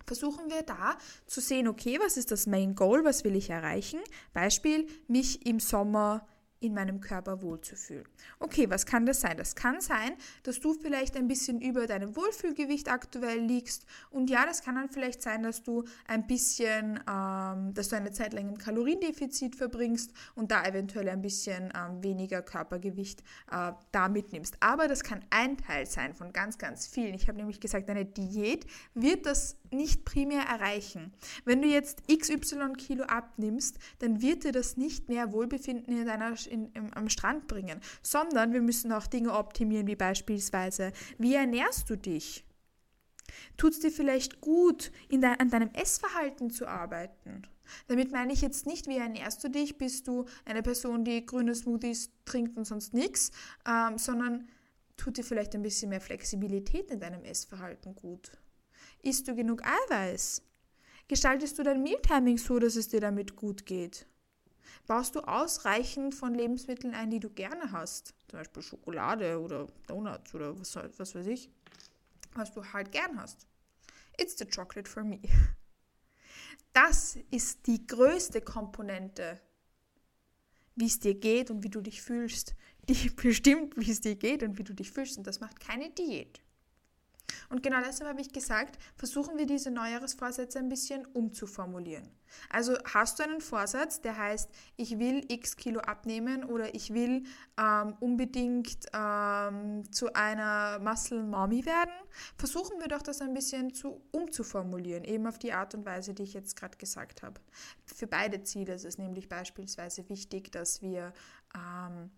versuchen 0.05 0.49
wir 0.49 0.61
da 0.61 0.97
zu 1.25 1.41
sehen, 1.41 1.67
okay, 1.67 1.99
was 2.01 2.17
ist 2.17 2.31
das 2.31 2.47
Main 2.47 2.75
Goal, 2.75 3.03
was 3.03 3.23
will 3.23 3.35
ich 3.35 3.49
erreichen? 3.49 3.99
Beispiel, 4.33 4.87
mich 5.07 5.45
im 5.45 5.59
Sommer 5.59 6.27
in 6.65 6.73
meinem 6.73 7.01
Körper 7.01 7.41
wohlzufühlen. 7.41 8.05
Okay, 8.39 8.69
was 8.69 8.85
kann 8.85 9.05
das 9.05 9.21
sein? 9.21 9.37
Das 9.37 9.55
kann 9.55 9.81
sein, 9.81 10.13
dass 10.43 10.59
du 10.59 10.73
vielleicht 10.73 11.15
ein 11.15 11.27
bisschen 11.27 11.61
über 11.61 11.87
deinem 11.87 12.15
Wohlfühlgewicht 12.15 12.89
aktuell 12.89 13.39
liegst. 13.39 13.85
Und 14.09 14.29
ja, 14.29 14.45
das 14.45 14.61
kann 14.61 14.75
dann 14.75 14.89
vielleicht 14.89 15.21
sein, 15.21 15.43
dass 15.43 15.63
du 15.63 15.83
ein 16.07 16.27
bisschen, 16.27 16.99
ähm, 17.09 17.73
dass 17.73 17.89
du 17.89 17.95
eine 17.95 18.11
Zeit 18.11 18.33
lang 18.33 18.49
im 18.49 18.57
Kaloriendefizit 18.57 19.55
verbringst 19.55 20.11
und 20.35 20.51
da 20.51 20.65
eventuell 20.65 21.09
ein 21.09 21.21
bisschen 21.21 21.71
ähm, 21.75 22.03
weniger 22.03 22.41
Körpergewicht 22.41 23.21
äh, 23.51 23.71
da 23.91 24.09
mitnimmst. 24.09 24.57
Aber 24.59 24.87
das 24.87 25.03
kann 25.03 25.23
ein 25.29 25.57
Teil 25.57 25.85
sein 25.85 26.13
von 26.13 26.33
ganz, 26.33 26.57
ganz 26.57 26.87
vielen. 26.87 27.13
Ich 27.13 27.27
habe 27.27 27.37
nämlich 27.37 27.59
gesagt, 27.59 27.89
eine 27.89 28.05
Diät 28.05 28.65
wird 28.93 29.25
das 29.25 29.57
nicht 29.71 30.05
primär 30.05 30.43
erreichen. 30.43 31.13
Wenn 31.43 31.61
du 31.61 31.67
jetzt 31.67 32.03
XY 32.07 32.73
Kilo 32.77 33.03
abnimmst, 33.05 33.77
dann 33.99 34.21
wird 34.21 34.43
dir 34.43 34.51
das 34.51 34.77
nicht 34.77 35.09
mehr 35.09 35.31
Wohlbefinden 35.31 35.97
in 35.97 36.05
deiner, 36.05 36.33
in, 36.55 36.71
im, 36.73 36.93
am 36.93 37.09
Strand 37.09 37.47
bringen, 37.47 37.79
sondern 38.01 38.53
wir 38.53 38.61
müssen 38.61 38.91
auch 38.91 39.07
Dinge 39.07 39.33
optimieren, 39.33 39.87
wie 39.87 39.95
beispielsweise, 39.95 40.91
wie 41.17 41.35
ernährst 41.35 41.89
du 41.89 41.95
dich? 41.95 42.45
Tut 43.57 43.73
es 43.73 43.79
dir 43.79 43.91
vielleicht 43.91 44.41
gut, 44.41 44.91
de 45.11 45.23
an 45.23 45.49
deinem 45.49 45.71
Essverhalten 45.73 46.49
zu 46.49 46.67
arbeiten? 46.67 47.43
Damit 47.87 48.11
meine 48.11 48.33
ich 48.33 48.41
jetzt 48.41 48.65
nicht, 48.65 48.87
wie 48.87 48.97
ernährst 48.97 49.43
du 49.43 49.49
dich? 49.49 49.77
Bist 49.77 50.07
du 50.07 50.25
eine 50.45 50.61
Person, 50.61 51.03
die 51.03 51.25
grüne 51.25 51.55
Smoothies 51.55 52.11
trinkt 52.25 52.57
und 52.57 52.65
sonst 52.65 52.93
nichts, 52.93 53.31
ähm, 53.67 53.97
sondern 53.97 54.47
tut 54.97 55.17
dir 55.17 55.23
vielleicht 55.23 55.55
ein 55.55 55.63
bisschen 55.63 55.89
mehr 55.89 56.01
Flexibilität 56.01 56.91
in 56.91 56.99
deinem 56.99 57.23
Essverhalten 57.23 57.95
gut? 57.95 58.31
Isst 59.01 59.27
du 59.27 59.35
genug 59.35 59.63
Eiweiß? 59.63 60.43
Gestaltest 61.07 61.57
du 61.59 61.63
dein 61.63 61.83
Mealtiming 61.83 62.37
so, 62.37 62.59
dass 62.59 62.75
es 62.75 62.87
dir 62.87 63.01
damit 63.01 63.35
gut 63.35 63.65
geht? 63.65 64.07
Baust 64.87 65.15
du 65.15 65.21
ausreichend 65.21 66.15
von 66.15 66.33
Lebensmitteln 66.33 66.93
ein, 66.93 67.09
die 67.09 67.19
du 67.19 67.29
gerne 67.29 67.71
hast? 67.71 68.13
Zum 68.27 68.39
Beispiel 68.39 68.61
Schokolade 68.61 69.39
oder 69.39 69.67
Donuts 69.87 70.33
oder 70.33 70.59
was, 70.59 70.75
was 70.75 71.15
weiß 71.15 71.27
ich, 71.27 71.49
was 72.33 72.51
du 72.53 72.63
halt 72.73 72.91
gern 72.91 73.19
hast. 73.19 73.47
It's 74.17 74.37
the 74.37 74.45
chocolate 74.45 74.89
for 74.89 75.03
me. 75.03 75.19
Das 76.73 77.17
ist 77.31 77.67
die 77.67 77.87
größte 77.87 78.41
Komponente, 78.41 79.39
wie 80.75 80.87
es 80.87 80.99
dir 80.99 81.15
geht 81.15 81.49
und 81.49 81.63
wie 81.63 81.69
du 81.69 81.81
dich 81.81 82.01
fühlst. 82.01 82.53
Die 82.89 83.09
bestimmt, 83.15 83.75
wie 83.77 83.91
es 83.91 84.01
dir 84.01 84.15
geht 84.15 84.43
und 84.43 84.57
wie 84.57 84.63
du 84.63 84.73
dich 84.73 84.91
fühlst. 84.91 85.17
Und 85.17 85.25
das 85.25 85.39
macht 85.39 85.59
keine 85.59 85.89
Diät. 85.91 86.41
Und 87.49 87.63
genau 87.63 87.79
deshalb 87.79 88.09
habe 88.09 88.21
ich 88.21 88.31
gesagt, 88.31 88.77
versuchen 88.95 89.37
wir 89.37 89.45
diese 89.45 89.71
Neujahresvorsätze 89.71 90.59
ein 90.59 90.69
bisschen 90.69 91.05
umzuformulieren. 91.05 92.09
Also 92.49 92.75
hast 92.85 93.19
du 93.19 93.23
einen 93.23 93.41
Vorsatz, 93.41 94.01
der 94.01 94.17
heißt, 94.17 94.49
ich 94.77 94.99
will 94.99 95.23
x 95.29 95.55
Kilo 95.55 95.79
abnehmen 95.79 96.43
oder 96.43 96.73
ich 96.73 96.93
will 96.93 97.23
ähm, 97.57 97.95
unbedingt 97.99 98.85
ähm, 98.93 99.89
zu 99.91 100.13
einer 100.13 100.79
Muscle 100.79 101.23
Mommy 101.23 101.65
werden, 101.65 101.93
versuchen 102.37 102.79
wir 102.79 102.87
doch 102.87 103.01
das 103.01 103.21
ein 103.21 103.33
bisschen 103.33 103.73
zu, 103.73 104.01
umzuformulieren, 104.11 105.03
eben 105.03 105.27
auf 105.27 105.39
die 105.39 105.53
Art 105.53 105.75
und 105.75 105.85
Weise, 105.85 106.13
die 106.13 106.23
ich 106.23 106.33
jetzt 106.33 106.55
gerade 106.55 106.77
gesagt 106.77 107.23
habe. 107.23 107.39
Für 107.85 108.07
beide 108.07 108.43
Ziele 108.43 108.73
ist 108.73 108.85
es 108.85 108.97
nämlich 108.97 109.29
beispielsweise 109.29 110.07
wichtig, 110.09 110.51
dass 110.51 110.81
wir 110.81 111.13
ähm, 111.55 112.11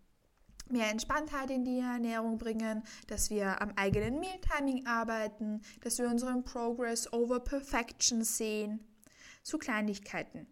mehr 0.72 0.90
Entspanntheit 0.90 1.50
in 1.50 1.66
die 1.66 1.80
Ernährung 1.80 2.38
bringen, 2.38 2.84
dass 3.08 3.30
wir 3.30 3.62
am 3.62 3.72
eigenen 3.76 4.20
Mealtiming 4.20 4.86
arbeiten, 4.86 5.62
dass 5.82 5.98
wir 5.98 6.08
unseren 6.08 6.44
Progress 6.44 7.12
over 7.12 7.40
Perfection 7.40 8.24
sehen. 8.24 8.80
So 9.44 9.58
Kleinigkeiten, 9.58 10.48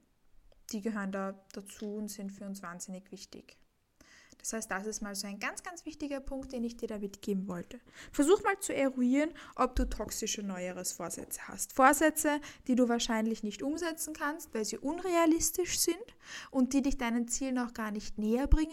die 0.71 0.81
gehören 0.81 1.11
da 1.11 1.33
dazu 1.53 1.95
und 1.95 2.09
sind 2.09 2.31
für 2.31 2.45
uns 2.45 2.63
wahnsinnig 2.63 3.11
wichtig. 3.11 3.57
Das 4.45 4.53
heißt, 4.53 4.69
das 4.69 4.85
ist 4.85 5.01
mal 5.01 5.15
so 5.15 5.25
ein 5.25 5.39
ganz, 5.39 5.63
ganz 5.63 5.87
wichtiger 5.87 6.19
Punkt, 6.19 6.51
den 6.51 6.63
ich 6.63 6.77
dir 6.77 6.87
da 6.87 6.99
mitgeben 6.99 7.47
wollte. 7.47 7.79
Versuch 8.11 8.43
mal 8.43 8.59
zu 8.59 8.75
eruieren, 8.75 9.31
ob 9.55 9.75
du 9.75 9.89
toxische 9.89 10.43
Neujahresvorsätze 10.43 11.47
hast. 11.47 11.73
Vorsätze, 11.73 12.39
die 12.67 12.75
du 12.75 12.87
wahrscheinlich 12.87 13.41
nicht 13.41 13.63
umsetzen 13.63 14.13
kannst, 14.13 14.53
weil 14.53 14.63
sie 14.63 14.77
unrealistisch 14.77 15.79
sind 15.79 15.97
und 16.51 16.73
die 16.73 16.83
dich 16.83 16.99
deinen 16.99 17.27
Zielen 17.27 17.57
auch 17.57 17.73
gar 17.73 17.89
nicht 17.89 18.19
näher 18.19 18.45
bringen. 18.45 18.69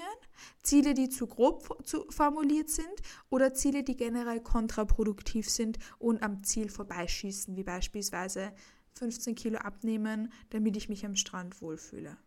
Ziele, 0.63 0.93
die 0.93 1.09
zu 1.09 1.27
grob 1.27 1.83
formuliert 2.11 2.69
sind 2.69 2.93
oder 3.31 3.55
Ziele, 3.55 3.83
die 3.83 3.97
generell 3.97 4.41
kontraproduktiv 4.41 5.49
sind 5.49 5.79
und 5.99 6.23
am 6.23 6.45
Ziel 6.45 6.69
vorbeischießen, 6.69 7.57
wie 7.57 7.65
beispielsweise 7.65 8.53
15 8.99 9.37
Kilo 9.37 9.57
abnehmen, 9.57 10.31
damit 10.51 10.77
ich 10.77 10.91
mich 10.91 11.07
am 11.07 11.17
Strand 11.17 11.63
wohlfühle. 11.63 12.19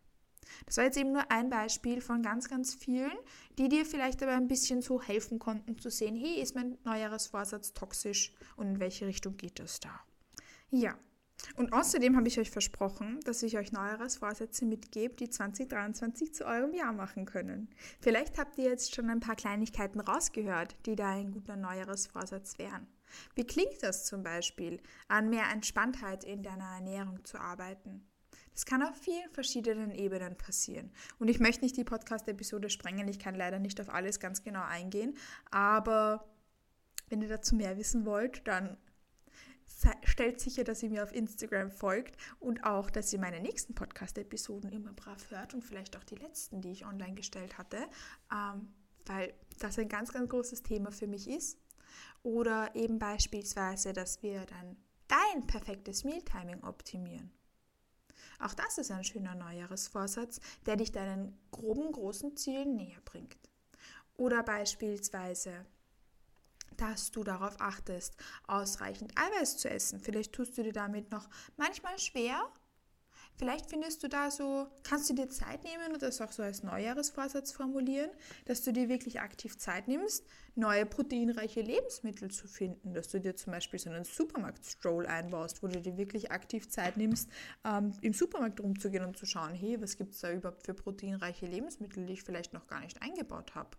Das 0.66 0.78
war 0.78 0.86
jetzt 0.86 0.98
eben 0.98 1.12
nur 1.12 1.32
ein 1.32 1.50
Beispiel 1.50 2.02
von 2.02 2.22
ganz, 2.22 2.50
ganz 2.50 2.74
vielen, 2.74 3.18
die 3.58 3.70
dir 3.70 3.86
vielleicht 3.86 4.22
aber 4.24 4.34
ein 4.34 4.48
bisschen 4.48 4.82
so 4.82 5.02
helfen 5.02 5.40
konnten 5.40 5.78
zu 5.78 5.90
sehen, 5.90 6.16
hey, 6.16 6.42
ist 6.42 6.56
mein 6.56 6.78
Neujahresvorsatz 6.84 7.74
toxisch 7.74 8.34
und 8.56 8.68
in 8.68 8.80
welche 8.80 9.08
Richtung 9.08 9.38
geht 9.38 9.60
das 9.60 9.80
da? 9.80 10.02
Ja. 10.72 10.98
Und 11.58 11.74
außerdem 11.74 12.16
habe 12.16 12.28
ich 12.28 12.40
euch 12.40 12.50
versprochen, 12.50 13.20
dass 13.26 13.44
ich 13.44 13.58
euch 13.58 13.72
Neujahresvorsätze 13.72 14.66
mitgebe, 14.66 15.16
die 15.16 15.30
2023 15.30 16.34
zu 16.34 16.46
eurem 16.46 16.74
Jahr 16.74 16.94
machen 16.94 17.26
können. 17.26 17.70
Vielleicht 18.00 18.38
habt 18.38 18.58
ihr 18.58 18.66
jetzt 18.66 18.96
schon 18.96 19.10
ein 19.10 19.20
paar 19.20 19.36
Kleinigkeiten 19.36 20.00
rausgehört, 20.00 20.76
die 20.86 20.96
da 20.96 21.12
ein 21.12 21.32
guter 21.32 21.56
Neujahresvorsatz 21.58 22.58
wären. 22.58 22.88
Wie 23.36 23.46
klingt 23.46 23.84
das 23.84 24.06
zum 24.06 24.24
Beispiel, 24.24 24.82
an 25.08 25.30
mehr 25.30 25.50
Entspanntheit 25.52 26.24
in 26.24 26.42
deiner 26.42 26.76
Ernährung 26.76 27.24
zu 27.24 27.38
arbeiten? 27.40 28.08
Das 28.56 28.66
kann 28.66 28.82
auf 28.82 28.96
vielen 28.96 29.30
verschiedenen 29.32 29.92
Ebenen 29.92 30.38
passieren. 30.38 30.92
Und 31.20 31.28
ich 31.28 31.40
möchte 31.40 31.64
nicht 31.64 31.76
die 31.76 31.84
Podcast-Episode 31.84 32.70
sprengen, 32.70 33.08
ich 33.08 33.20
kann 33.20 33.36
leider 33.36 33.60
nicht 33.60 33.80
auf 33.82 33.90
alles 33.90 34.20
ganz 34.20 34.44
genau 34.44 34.64
eingehen, 34.64 35.16
aber 35.52 36.26
wenn 37.10 37.22
ihr 37.22 37.28
dazu 37.28 37.54
mehr 37.56 37.78
wissen 37.78 38.06
wollt, 38.06 38.48
dann 38.48 38.78
stellt 40.06 40.40
sicher, 40.40 40.64
dass 40.64 40.82
ihr 40.84 40.90
mir 40.90 41.04
auf 41.04 41.14
Instagram 41.14 41.70
folgt 41.70 42.16
und 42.40 42.64
auch, 42.64 42.90
dass 42.90 43.12
ihr 43.12 43.20
meine 43.20 43.42
nächsten 43.42 43.76
Podcast-Episoden 43.76 44.72
immer 44.72 44.94
brav 44.94 45.30
hört 45.32 45.54
und 45.54 45.64
vielleicht 45.64 45.98
auch 45.98 46.04
die 46.04 46.16
letzten, 46.16 46.62
die 46.62 46.72
ich 46.72 46.86
online 46.86 47.16
gestellt 47.16 47.58
hatte, 47.58 47.78
ähm, 48.32 48.74
weil 49.06 49.34
das 49.60 49.78
ein 49.78 49.90
ganz, 49.90 50.14
ganz 50.14 50.30
großes 50.30 50.64
Thema 50.64 50.92
für 50.92 51.08
mich 51.08 51.28
ist. 51.28 51.60
Oder 52.24 52.74
eben 52.76 53.00
beispielsweise, 53.00 53.94
dass 53.94 54.24
wir 54.24 54.46
dann 54.46 54.78
dein 55.08 55.46
perfektes 55.46 56.04
Mealtiming 56.04 56.64
optimieren. 56.64 57.32
Auch 58.40 58.54
das 58.54 58.78
ist 58.78 58.92
ein 58.92 59.04
schöner 59.04 59.36
Neujahresvorsatz, 59.36 60.40
der 60.66 60.76
dich 60.76 60.92
deinen 60.92 61.38
groben, 61.52 61.92
großen 61.92 62.36
Zielen 62.38 62.76
näher 62.76 63.02
bringt. 63.06 63.38
Oder 64.18 64.44
beispielsweise, 64.44 65.66
dass 66.78 67.12
du 67.12 67.24
darauf 67.24 67.56
achtest, 67.60 68.16
ausreichend 68.48 69.14
Eiweiß 69.18 69.58
zu 69.58 69.70
essen. 69.70 70.00
Vielleicht 70.00 70.34
tust 70.34 70.58
du 70.58 70.64
dir 70.64 70.74
damit 70.74 71.12
noch 71.12 71.30
manchmal 71.58 71.98
schwer, 72.00 72.50
Vielleicht 73.38 73.70
findest 73.70 74.02
du 74.02 74.08
da 74.08 74.32
so, 74.32 74.68
kannst 74.84 75.10
du 75.10 75.14
dir 75.14 75.30
Zeit 75.30 75.66
nehmen 75.66 75.92
und 75.92 76.02
das 76.02 76.22
auch 76.22 76.32
so 76.32 76.42
als 76.42 76.64
Neujahresvorsatz 76.64 77.52
formulieren, 77.52 78.10
dass 78.46 78.64
du 78.64 78.72
dir 78.72 78.88
wirklich 78.88 79.20
aktiv 79.20 79.58
Zeit 79.58 79.90
nimmst, 79.90 80.26
neue 80.56 80.86
proteinreiche 80.86 81.62
Lebensmittel 81.62 82.32
zu 82.32 82.48
finden, 82.48 82.94
dass 82.94 83.10
du 83.10 83.20
dir 83.20 83.36
zum 83.36 83.52
Beispiel 83.52 83.78
so 83.78 83.90
einen 83.90 84.06
Supermarkt-Stroll 84.06 85.06
einbaust, 85.06 85.62
wo 85.62 85.68
du 85.68 85.82
dir 85.82 85.98
wirklich 85.98 86.32
aktiv 86.32 86.70
Zeit 86.70 86.96
nimmst, 86.96 87.30
ähm, 87.66 87.92
im 88.02 88.14
Supermarkt 88.14 88.62
rumzugehen 88.62 89.04
und 89.04 89.18
zu 89.18 89.26
schauen, 89.26 89.54
hey, 89.54 89.82
was 89.82 89.98
gibt 89.98 90.14
es 90.14 90.22
da 90.22 90.32
überhaupt 90.32 90.66
für 90.66 90.74
proteinreiche 90.74 91.46
Lebensmittel, 91.46 92.06
die 92.06 92.14
ich 92.14 92.24
vielleicht 92.24 92.54
noch 92.54 92.68
gar 92.68 92.80
nicht 92.80 93.02
eingebaut 93.02 93.54
habe. 93.54 93.72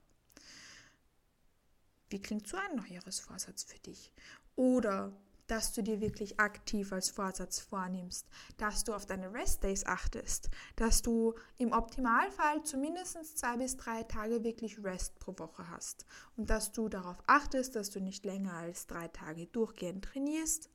Wie 2.10 2.20
klingt 2.20 2.46
so 2.46 2.58
ein 2.58 2.76
Neujahresvorsatz 2.76 3.64
für 3.64 3.78
dich? 3.78 4.12
Oder 4.54 5.12
dass 5.46 5.72
du 5.72 5.82
dir 5.82 6.00
wirklich 6.00 6.40
aktiv 6.40 6.92
als 6.92 7.10
Vorsatz 7.10 7.60
vornimmst, 7.60 8.26
dass 8.56 8.84
du 8.84 8.94
auf 8.94 9.06
deine 9.06 9.32
Rest-Days 9.32 9.86
achtest, 9.86 10.50
dass 10.76 11.02
du 11.02 11.34
im 11.58 11.72
Optimalfall 11.72 12.62
zumindest 12.64 13.38
zwei 13.38 13.56
bis 13.56 13.76
drei 13.76 14.02
Tage 14.02 14.44
wirklich 14.44 14.82
Rest 14.82 15.18
pro 15.18 15.38
Woche 15.38 15.68
hast 15.70 16.06
und 16.36 16.50
dass 16.50 16.72
du 16.72 16.88
darauf 16.88 17.22
achtest, 17.26 17.76
dass 17.76 17.90
du 17.90 18.00
nicht 18.00 18.24
länger 18.24 18.54
als 18.54 18.86
drei 18.86 19.08
Tage 19.08 19.46
durchgehend 19.46 20.04
trainierst, 20.04 20.70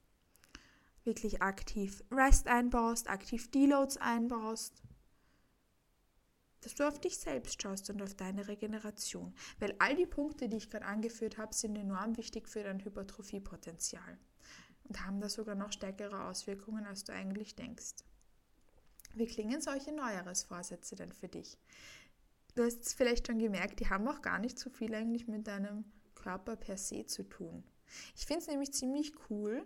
wirklich 1.03 1.41
aktiv 1.41 2.03
Rest 2.11 2.47
einbaust, 2.47 3.09
aktiv 3.09 3.49
Deloads 3.51 3.97
einbaust 3.97 4.81
dass 6.63 6.75
du 6.75 6.87
auf 6.87 6.99
dich 6.99 7.17
selbst 7.17 7.59
schaust 7.59 7.89
und 7.89 8.03
auf 8.03 8.13
deine 8.13 8.47
Regeneration. 8.47 9.33
Weil 9.59 9.75
all 9.79 9.95
die 9.95 10.05
Punkte, 10.05 10.47
die 10.47 10.57
ich 10.57 10.69
gerade 10.69 10.85
angeführt 10.85 11.39
habe, 11.39 11.55
sind 11.55 11.75
enorm 11.75 12.17
wichtig 12.17 12.47
für 12.47 12.61
dein 12.61 12.85
Hypertrophiepotenzial 12.85 14.19
und 14.91 15.05
haben 15.05 15.21
da 15.21 15.29
sogar 15.29 15.55
noch 15.55 15.71
stärkere 15.71 16.25
Auswirkungen, 16.25 16.85
als 16.85 17.05
du 17.05 17.13
eigentlich 17.13 17.55
denkst. 17.55 18.03
Wie 19.13 19.25
klingen 19.25 19.61
solche 19.61 19.93
Neujahresvorsätze 19.93 20.97
denn 20.97 21.13
für 21.13 21.29
dich? 21.29 21.57
Du 22.55 22.63
hast 22.65 22.85
es 22.85 22.93
vielleicht 22.93 23.27
schon 23.27 23.39
gemerkt, 23.39 23.79
die 23.79 23.89
haben 23.89 24.05
auch 24.09 24.21
gar 24.21 24.37
nicht 24.37 24.59
so 24.59 24.69
viel 24.69 24.93
eigentlich 24.93 25.29
mit 25.29 25.47
deinem 25.47 25.85
Körper 26.13 26.57
per 26.57 26.75
se 26.75 27.05
zu 27.05 27.23
tun. 27.23 27.63
Ich 28.17 28.25
finde 28.25 28.41
es 28.41 28.47
nämlich 28.49 28.73
ziemlich 28.73 29.13
cool, 29.29 29.65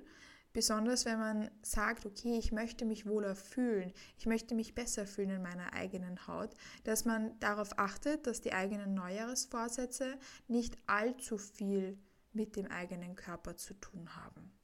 besonders 0.53 1.05
wenn 1.05 1.17
man 1.17 1.49
sagt, 1.63 2.05
okay, 2.05 2.37
ich 2.37 2.51
möchte 2.51 2.85
mich 2.85 3.07
wohler 3.07 3.35
fühlen, 3.35 3.93
ich 4.19 4.27
möchte 4.27 4.53
mich 4.53 4.75
besser 4.75 5.07
fühlen 5.07 5.31
in 5.31 5.41
meiner 5.41 5.73
eigenen 5.73 6.27
Haut, 6.27 6.53
dass 6.83 7.03
man 7.03 7.39
darauf 7.39 7.79
achtet, 7.79 8.27
dass 8.27 8.41
die 8.41 8.53
eigenen 8.53 8.93
Neujahresvorsätze 8.93 10.19
nicht 10.47 10.77
allzu 10.85 11.39
viel 11.39 11.97
mit 12.31 12.55
dem 12.55 12.67
eigenen 12.67 13.15
Körper 13.15 13.57
zu 13.57 13.73
tun 13.73 14.15
haben. 14.15 14.54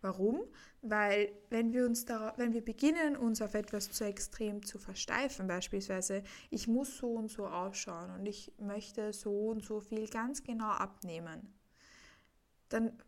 Warum? 0.00 0.40
Weil 0.82 1.32
wenn 1.50 1.72
wir 1.72 1.86
uns 1.86 2.04
darauf, 2.04 2.38
wenn 2.38 2.52
wir 2.52 2.64
beginnen, 2.64 3.16
uns 3.16 3.42
auf 3.42 3.54
etwas 3.54 3.90
zu 3.90 4.04
extrem 4.04 4.64
zu 4.64 4.78
versteifen, 4.78 5.46
beispielsweise, 5.46 6.22
ich 6.50 6.68
muss 6.68 6.96
so 6.96 7.14
und 7.14 7.30
so 7.30 7.46
ausschauen 7.46 8.10
und 8.10 8.26
ich 8.26 8.52
möchte 8.58 9.12
so 9.12 9.48
und 9.48 9.64
so 9.64 9.80
viel 9.80 10.08
ganz 10.08 10.42
genau 10.42 10.70
abnehmen, 10.70 11.54
dann 12.68 13.02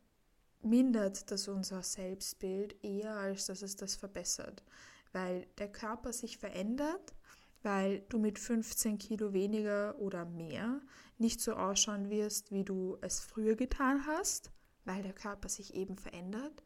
mindert 0.63 1.31
das 1.31 1.49
unser 1.49 1.83
Selbstbild 1.83 2.83
eher, 2.85 3.15
als 3.15 3.47
dass 3.47 3.63
es 3.63 3.77
das 3.77 3.97
verbessert. 3.97 4.65
Weil 5.13 5.47
der 5.59 5.71
Körper 5.71 6.13
sich 6.13 6.39
verändert, 6.39 7.15
weil 7.63 8.01
du 8.09 8.19
mit 8.19 8.39
15 8.39 8.99
Kilo 8.99 9.33
weniger 9.33 9.99
oder 9.99 10.25
mehr 10.25 10.81
nicht 11.19 11.41
so 11.41 11.55
ausschauen 11.55 12.11
wirst, 12.11 12.53
wie 12.53 12.65
du 12.65 12.97
es 13.01 13.21
früher 13.21 13.55
getan 13.55 14.07
hast, 14.07 14.51
weil 14.85 15.03
der 15.03 15.13
Körper 15.13 15.49
sich 15.49 15.75
eben 15.75 15.97
verändert 15.97 16.63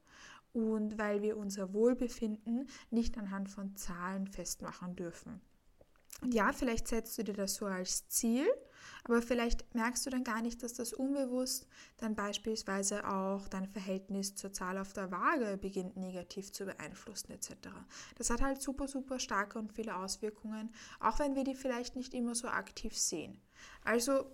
und 0.54 0.98
weil 0.98 1.20
wir 1.20 1.36
unser 1.36 1.74
Wohlbefinden 1.74 2.68
nicht 2.90 3.18
anhand 3.18 3.50
von 3.50 3.76
Zahlen 3.76 4.28
festmachen 4.28 4.96
dürfen. 4.96 5.40
Und 6.22 6.32
ja, 6.32 6.52
vielleicht 6.52 6.88
setzt 6.88 7.18
du 7.18 7.24
dir 7.24 7.34
das 7.34 7.56
so 7.56 7.66
als 7.66 8.08
Ziel, 8.08 8.46
aber 9.02 9.20
vielleicht 9.20 9.74
merkst 9.74 10.06
du 10.06 10.10
dann 10.10 10.22
gar 10.22 10.40
nicht, 10.40 10.62
dass 10.62 10.74
das 10.74 10.92
unbewusst 10.92 11.66
dann 11.96 12.14
beispielsweise 12.14 13.06
auch 13.08 13.48
dein 13.48 13.66
Verhältnis 13.66 14.36
zur 14.36 14.52
Zahl 14.52 14.78
auf 14.78 14.92
der 14.92 15.10
Waage 15.10 15.58
beginnt 15.58 15.96
negativ 15.96 16.52
zu 16.52 16.64
beeinflussen 16.66 17.32
etc. 17.32 17.50
Das 18.16 18.30
hat 18.30 18.40
halt 18.40 18.62
super, 18.62 18.86
super 18.86 19.18
starke 19.18 19.58
und 19.58 19.72
viele 19.72 19.96
Auswirkungen, 19.96 20.72
auch 21.00 21.18
wenn 21.18 21.34
wir 21.34 21.44
die 21.44 21.56
vielleicht 21.56 21.96
nicht 21.96 22.14
immer 22.14 22.36
so 22.36 22.46
aktiv 22.46 22.96
sehen. 22.96 23.40
Also 23.82 24.30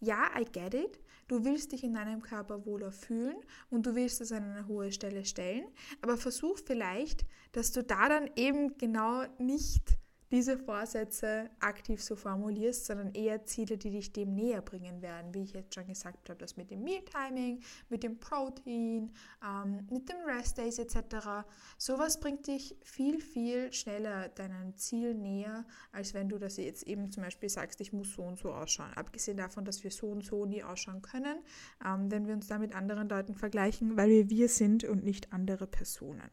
ja, 0.00 0.28
I 0.38 0.44
get 0.44 0.74
it. 0.74 0.98
Du 1.28 1.44
willst 1.44 1.72
dich 1.72 1.84
in 1.84 1.94
deinem 1.94 2.22
Körper 2.22 2.66
wohler 2.66 2.92
fühlen 2.92 3.36
und 3.70 3.86
du 3.86 3.94
willst 3.94 4.20
es 4.20 4.32
an 4.32 4.44
eine 4.44 4.66
hohe 4.66 4.92
Stelle 4.92 5.24
stellen, 5.24 5.64
aber 6.00 6.16
versuch 6.16 6.58
vielleicht, 6.64 7.24
dass 7.52 7.72
du 7.72 7.82
da 7.82 8.08
dann 8.08 8.30
eben 8.36 8.76
genau 8.78 9.24
nicht 9.38 9.96
diese 10.32 10.58
Vorsätze 10.58 11.50
aktiv 11.60 12.02
so 12.02 12.16
formulierst, 12.16 12.86
sondern 12.86 13.12
eher 13.12 13.44
Ziele, 13.44 13.76
die 13.76 13.90
dich 13.90 14.14
dem 14.14 14.34
näher 14.34 14.62
bringen 14.62 15.02
werden, 15.02 15.34
wie 15.34 15.42
ich 15.42 15.52
jetzt 15.52 15.74
schon 15.74 15.86
gesagt 15.86 16.30
habe, 16.30 16.38
das 16.38 16.56
mit 16.56 16.70
dem 16.70 16.82
Mealtiming, 16.82 17.60
mit 17.90 18.02
dem 18.02 18.18
Protein, 18.18 19.12
ähm, 19.46 19.86
mit 19.90 20.08
dem 20.08 20.16
Rest 20.26 20.56
Days 20.56 20.78
etc. 20.78 21.44
Sowas 21.76 22.18
bringt 22.18 22.46
dich 22.46 22.74
viel, 22.82 23.20
viel 23.20 23.70
schneller 23.74 24.30
deinem 24.30 24.74
Ziel 24.76 25.14
näher, 25.14 25.66
als 25.92 26.14
wenn 26.14 26.30
du 26.30 26.38
das 26.38 26.56
jetzt 26.56 26.84
eben 26.84 27.10
zum 27.10 27.24
Beispiel 27.24 27.50
sagst, 27.50 27.82
ich 27.82 27.92
muss 27.92 28.14
so 28.14 28.22
und 28.22 28.38
so 28.38 28.52
ausschauen. 28.52 28.94
Abgesehen 28.94 29.36
davon, 29.36 29.66
dass 29.66 29.84
wir 29.84 29.90
so 29.90 30.08
und 30.08 30.24
so 30.24 30.46
nie 30.46 30.64
ausschauen 30.64 31.02
können, 31.02 31.38
ähm, 31.84 32.10
wenn 32.10 32.26
wir 32.26 32.32
uns 32.32 32.46
da 32.46 32.58
mit 32.58 32.74
anderen 32.74 33.08
Leuten 33.10 33.34
vergleichen, 33.34 33.98
weil 33.98 34.08
wir 34.08 34.30
wir 34.30 34.48
sind 34.48 34.84
und 34.84 35.04
nicht 35.04 35.34
andere 35.34 35.66
Personen. 35.66 36.30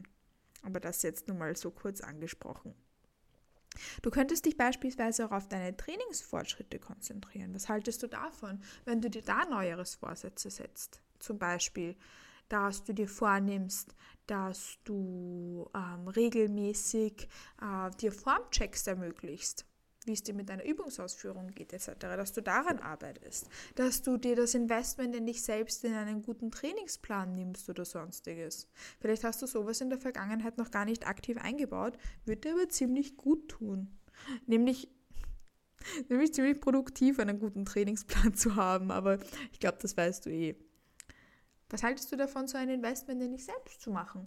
Aber 0.62 0.80
das 0.80 1.02
jetzt 1.02 1.28
nur 1.28 1.36
mal 1.36 1.54
so 1.54 1.70
kurz 1.70 2.00
angesprochen. 2.00 2.74
Du 4.02 4.10
könntest 4.10 4.46
dich 4.46 4.56
beispielsweise 4.56 5.26
auch 5.26 5.32
auf 5.32 5.48
deine 5.48 5.76
Trainingsfortschritte 5.76 6.78
konzentrieren. 6.78 7.54
Was 7.54 7.68
haltest 7.68 8.02
du 8.02 8.06
davon, 8.06 8.60
wenn 8.84 9.00
du 9.00 9.10
dir 9.10 9.22
da 9.22 9.44
neueres 9.44 9.94
Vorsätze 9.94 10.50
setzt? 10.50 11.00
Zum 11.18 11.38
Beispiel, 11.38 11.96
dass 12.48 12.82
du 12.84 12.92
dir 12.92 13.08
vornimmst, 13.08 13.94
dass 14.26 14.78
du 14.84 15.70
ähm, 15.74 16.08
regelmäßig 16.08 17.28
äh, 17.62 17.90
dir 17.96 18.12
Formchecks 18.12 18.86
ermöglichst 18.86 19.66
wie 20.06 20.12
es 20.12 20.22
dir 20.22 20.34
mit 20.34 20.48
deiner 20.48 20.64
Übungsausführung 20.64 21.48
geht 21.48 21.72
etc., 21.72 21.92
dass 21.98 22.32
du 22.32 22.42
daran 22.42 22.78
arbeitest, 22.78 23.48
dass 23.74 24.02
du 24.02 24.16
dir 24.16 24.36
das 24.36 24.54
Investment 24.54 25.14
in 25.14 25.26
dich 25.26 25.42
selbst 25.42 25.84
in 25.84 25.94
einen 25.94 26.22
guten 26.22 26.50
Trainingsplan 26.50 27.34
nimmst 27.34 27.68
oder 27.68 27.84
sonstiges. 27.84 28.68
Vielleicht 29.00 29.24
hast 29.24 29.42
du 29.42 29.46
sowas 29.46 29.80
in 29.80 29.90
der 29.90 29.98
Vergangenheit 29.98 30.58
noch 30.58 30.70
gar 30.70 30.84
nicht 30.84 31.06
aktiv 31.06 31.36
eingebaut, 31.38 31.98
würde 32.24 32.40
dir 32.40 32.52
aber 32.54 32.68
ziemlich 32.68 33.16
gut 33.16 33.48
tun. 33.48 33.98
Nämlich 34.46 34.88
nämlich 36.08 36.34
ziemlich 36.34 36.60
produktiv 36.60 37.18
einen 37.18 37.38
guten 37.38 37.64
Trainingsplan 37.64 38.34
zu 38.34 38.56
haben, 38.56 38.90
aber 38.90 39.18
ich 39.52 39.60
glaube, 39.60 39.78
das 39.80 39.96
weißt 39.96 40.26
du 40.26 40.30
eh. 40.30 40.56
Was 41.70 41.82
haltest 41.82 42.10
du 42.10 42.16
davon, 42.16 42.48
so 42.48 42.58
ein 42.58 42.68
Investment 42.68 43.22
in 43.22 43.32
dich 43.32 43.44
selbst 43.44 43.80
zu 43.80 43.90
machen? 43.90 44.26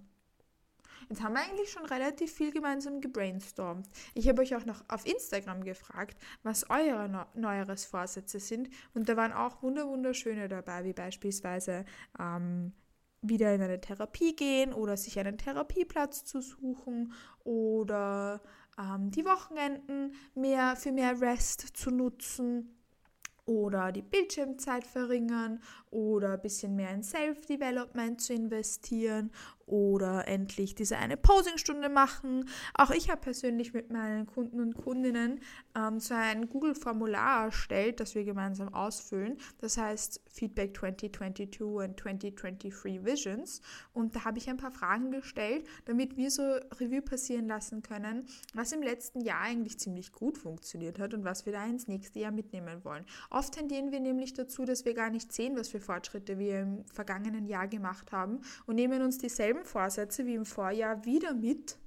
Jetzt 1.14 1.22
haben 1.22 1.36
wir 1.36 1.42
eigentlich 1.42 1.70
schon 1.70 1.86
relativ 1.86 2.34
viel 2.34 2.52
gemeinsam 2.52 3.00
gebrainstormt. 3.00 3.88
Ich 4.16 4.28
habe 4.28 4.42
euch 4.42 4.56
auch 4.56 4.66
noch 4.66 4.84
auf 4.88 5.06
Instagram 5.06 5.64
gefragt, 5.64 6.18
was 6.42 6.68
eure 6.72 7.28
neueres 7.36 7.86
Vorsätze 7.86 8.40
sind. 8.40 8.68
Und 8.96 9.08
da 9.08 9.16
waren 9.16 9.32
auch 9.32 9.62
wunderschöne 9.62 10.48
dabei, 10.48 10.84
wie 10.86 10.94
beispielsweise 10.94 11.86
ähm, 12.20 12.74
wieder 13.22 13.54
in 13.54 13.62
eine 13.62 13.80
Therapie 13.80 14.36
gehen 14.36 14.74
oder 14.74 14.98
sich 14.98 15.20
einen 15.20 15.38
Therapieplatz 15.38 16.26
zu 16.26 16.42
suchen 16.42 17.14
oder 17.44 18.42
ähm, 18.80 19.12
die 19.12 19.24
Wochenenden 19.24 20.16
mehr 20.34 20.76
für 20.76 20.92
mehr 20.92 21.22
Rest 21.22 21.78
zu 21.78 21.92
nutzen 21.92 22.76
oder 23.46 23.92
die 23.92 24.02
Bildschirmzeit 24.02 24.88
verringern 24.88 25.62
oder 25.94 26.34
ein 26.34 26.42
bisschen 26.42 26.76
mehr 26.76 26.90
in 26.92 27.04
Self-Development 27.04 28.20
zu 28.20 28.34
investieren 28.34 29.32
oder 29.66 30.28
endlich 30.28 30.76
diese 30.76 30.98
eine 30.98 31.18
Posingstunde 31.18 31.90
machen. 31.90 32.50
Auch 32.74 32.92
ich 32.92 33.10
habe 33.10 33.22
persönlich 33.22 33.74
mit 33.74 33.92
meinen 33.92 34.26
Kunden 34.26 34.60
und 34.60 34.76
Kundinnen 34.76 35.40
ähm, 35.76 36.00
so 36.00 36.14
ein 36.14 36.50
Google-Formular 36.50 37.46
erstellt, 37.46 38.00
das 38.00 38.16
wir 38.16 38.24
gemeinsam 38.24 38.74
ausfüllen. 38.74 39.38
Das 39.60 39.78
heißt 39.78 40.22
Feedback 40.30 40.76
2022 40.78 41.62
und 41.62 42.00
2023 42.00 43.06
Visions. 43.06 43.62
Und 43.94 44.16
da 44.16 44.26
habe 44.26 44.38
ich 44.38 44.50
ein 44.50 44.58
paar 44.58 44.72
Fragen 44.72 45.12
gestellt, 45.12 45.66
damit 45.86 46.18
wir 46.18 46.30
so 46.30 46.42
Revue 46.80 47.02
passieren 47.02 47.48
lassen 47.48 47.82
können, 47.82 48.28
was 48.54 48.72
im 48.72 48.82
letzten 48.82 49.22
Jahr 49.22 49.42
eigentlich 49.42 49.80
ziemlich 49.80 50.12
gut 50.12 50.38
funktioniert 50.38 51.00
hat 51.00 51.14
und 51.14 51.24
was 51.24 51.46
wir 51.46 51.54
da 51.54 51.66
ins 51.66 51.88
nächste 51.88 52.20
Jahr 52.20 52.32
mitnehmen 52.32 52.84
wollen. 52.84 53.06
Oft 53.30 53.54
tendieren 53.54 53.92
wir 53.92 54.00
nämlich 54.00 54.34
dazu, 54.34 54.66
dass 54.66 54.86
wir 54.86 54.94
gar 54.94 55.10
nicht 55.10 55.32
sehen, 55.32 55.56
was 55.58 55.70
für 55.70 55.80
Fortschritte 55.84 56.40
wir 56.40 56.62
im 56.62 56.86
vergangenen 56.86 57.46
Jahr 57.46 57.68
gemacht 57.68 58.12
haben 58.12 58.42
und 58.66 58.76
nehmen 58.76 59.02
uns 59.02 59.18
dieselben 59.18 59.66
Vorsätze 59.66 60.26
wie 60.26 60.36
im 60.36 60.46
Vorjahr 60.46 61.06
wieder 61.06 61.34
mit, 61.34 61.78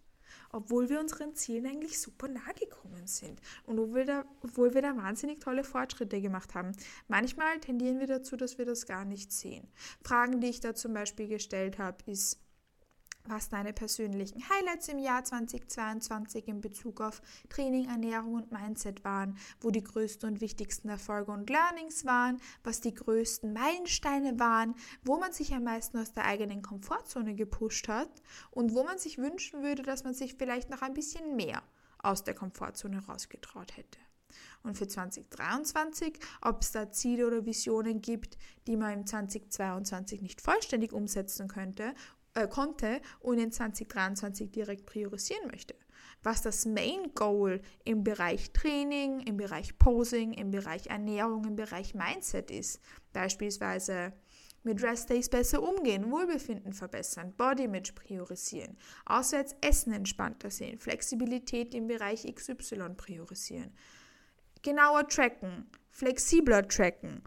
obwohl 0.51 0.89
wir 0.89 1.01
unseren 1.01 1.35
Zielen 1.35 1.67
eigentlich 1.67 2.01
super 2.01 2.29
nahe 2.29 2.55
gekommen 2.55 3.07
sind 3.07 3.41
und 3.65 3.79
obwohl 3.79 4.05
da, 4.05 4.25
obwohl 4.43 4.75
wir 4.75 4.83
da 4.83 4.97
wahnsinnig 4.97 5.41
tolle 5.41 5.65
Fortschritte 5.65 6.21
gemacht 6.21 6.55
haben. 6.55 6.73
Manchmal 7.09 7.59
tendieren 7.61 7.99
wir 7.99 8.07
dazu, 8.07 8.37
dass 8.37 8.59
wir 8.59 8.65
das 8.65 8.87
gar 8.87 9.05
nicht 9.05 9.33
sehen. 9.33 9.67
Fragen, 10.03 10.41
die 10.41 10.49
ich 10.49 10.61
da 10.61 10.75
zum 10.75 10.95
Beispiel 10.95 11.29
gestellt 11.29 11.79
habe, 11.79 11.99
ist, 12.11 12.41
was 13.29 13.49
deine 13.49 13.73
persönlichen 13.73 14.43
Highlights 14.49 14.89
im 14.89 14.99
Jahr 14.99 15.25
2022 15.25 16.49
in 16.49 16.61
Bezug 16.61 17.01
auf 17.01 17.23
Training, 17.49 17.89
Ernährung 17.89 18.35
und 18.35 18.53
Mindset 18.53 19.05
waren, 19.05 19.37
wo 19.61 19.71
die 19.71 19.83
größten 19.83 20.29
und 20.29 20.41
wichtigsten 20.41 20.89
Erfolge 20.89 21.33
und 21.33 21.51
Learnings 21.51 22.05
waren, 22.05 22.41
was 22.65 22.81
die 22.81 22.95
größten 22.95 23.53
Meilensteine 23.53 24.39
waren, 24.39 24.75
wo 25.03 25.19
man 25.19 25.33
sich 25.33 25.55
am 25.55 25.65
meisten 25.65 25.99
aus 25.99 26.13
der 26.13 26.25
eigenen 26.25 26.63
Komfortzone 26.63 27.35
gepusht 27.35 27.89
hat 27.89 28.11
und 28.51 28.75
wo 28.75 28.85
man 28.85 28.99
sich 28.99 29.19
wünschen 29.19 29.63
würde, 29.63 29.83
dass 29.83 30.05
man 30.05 30.15
sich 30.15 30.35
vielleicht 30.35 30.71
noch 30.71 30.83
ein 30.83 30.95
bisschen 30.95 31.37
mehr 31.37 31.63
aus 31.99 32.25
der 32.25 32.35
Komfortzone 32.35 33.05
rausgetraut 33.07 33.77
hätte. 33.77 33.99
Und 34.63 34.77
für 34.77 34.89
2023, 34.89 36.19
ob 36.43 36.63
es 36.63 36.73
da 36.73 36.91
Ziele 36.91 37.27
oder 37.27 37.47
Visionen 37.47 38.03
gibt, 38.03 38.37
die 38.67 38.77
man 38.77 38.93
im 38.93 39.07
2022 39.07 40.23
nicht 40.23 40.41
vollständig 40.41 40.93
umsetzen 40.93 41.47
könnte 41.47 41.95
äh, 42.37 42.47
konnte 42.47 43.01
und 43.21 43.39
in 43.39 43.51
2023 43.51 44.51
direkt 44.51 44.87
priorisieren 44.87 45.49
möchte. 45.51 45.75
Was 46.23 46.43
das 46.43 46.67
Main 46.67 47.15
Goal 47.15 47.61
im 47.85 48.05
Bereich 48.05 48.53
Training, 48.53 49.21
im 49.21 49.37
Bereich 49.37 49.79
Posing, 49.79 50.33
im 50.33 50.51
Bereich 50.51 50.87
Ernährung, 50.89 51.45
im 51.45 51.57
Bereich 51.57 51.95
Mindset 51.95 52.51
ist. 52.51 52.81
Beispielsweise 53.13 54.13
mit 54.63 54.83
Rest 54.83 55.09
Days 55.11 55.29
besser 55.29 55.63
umgehen, 55.63 56.11
Wohlbefinden 56.11 56.73
verbessern, 56.73 57.33
Body 57.37 57.65
Image 57.65 57.95
priorisieren, 57.95 58.77
auswärts 59.05 59.55
Essen 59.61 59.93
entspannter 59.93 60.51
sehen, 60.51 60.79
Flexibilität 60.79 61.73
im 61.73 61.87
Bereich 61.87 62.25
XY 62.35 62.91
priorisieren, 62.97 63.73
genauer 64.63 65.07
tracken, 65.07 65.71
flexibler 65.91 66.67
tracken, 66.67 67.23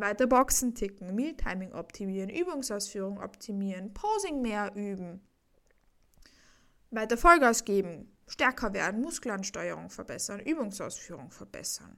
weiter 0.00 0.26
Boxen 0.26 0.74
ticken, 0.74 1.14
Mealtiming 1.14 1.72
optimieren, 1.72 2.30
Übungsausführung 2.30 3.20
optimieren, 3.20 3.92
Posing 3.92 4.40
mehr 4.40 4.72
üben. 4.74 5.20
Weiter 6.90 7.16
Vollgas 7.16 7.64
geben, 7.64 8.10
stärker 8.26 8.72
werden, 8.72 9.00
Muskelansteuerung 9.00 9.90
verbessern, 9.90 10.40
Übungsausführung 10.40 11.30
verbessern. 11.30 11.96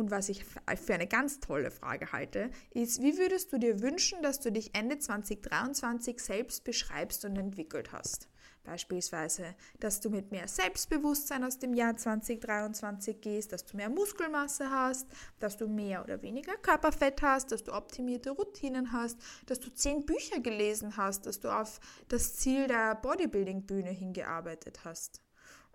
Und 0.00 0.10
was 0.10 0.30
ich 0.30 0.46
für 0.46 0.94
eine 0.94 1.06
ganz 1.06 1.40
tolle 1.40 1.70
Frage 1.70 2.10
halte, 2.10 2.50
ist, 2.70 3.02
wie 3.02 3.18
würdest 3.18 3.52
du 3.52 3.58
dir 3.58 3.82
wünschen, 3.82 4.22
dass 4.22 4.40
du 4.40 4.50
dich 4.50 4.74
Ende 4.74 4.98
2023 4.98 6.18
selbst 6.20 6.64
beschreibst 6.64 7.26
und 7.26 7.36
entwickelt 7.36 7.92
hast? 7.92 8.29
Beispielsweise, 8.64 9.54
dass 9.78 10.00
du 10.00 10.10
mit 10.10 10.30
mehr 10.30 10.46
Selbstbewusstsein 10.46 11.44
aus 11.44 11.58
dem 11.58 11.72
Jahr 11.72 11.96
2023 11.96 13.20
gehst, 13.20 13.52
dass 13.52 13.64
du 13.64 13.76
mehr 13.76 13.88
Muskelmasse 13.88 14.70
hast, 14.70 15.08
dass 15.38 15.56
du 15.56 15.66
mehr 15.66 16.04
oder 16.04 16.20
weniger 16.20 16.56
Körperfett 16.58 17.22
hast, 17.22 17.52
dass 17.52 17.64
du 17.64 17.72
optimierte 17.72 18.30
Routinen 18.30 18.92
hast, 18.92 19.18
dass 19.46 19.60
du 19.60 19.72
zehn 19.72 20.04
Bücher 20.04 20.40
gelesen 20.40 20.96
hast, 20.96 21.24
dass 21.24 21.40
du 21.40 21.48
auf 21.48 21.80
das 22.08 22.36
Ziel 22.36 22.66
der 22.66 22.96
Bodybuilding-Bühne 22.96 23.90
hingearbeitet 23.90 24.84
hast. 24.84 25.22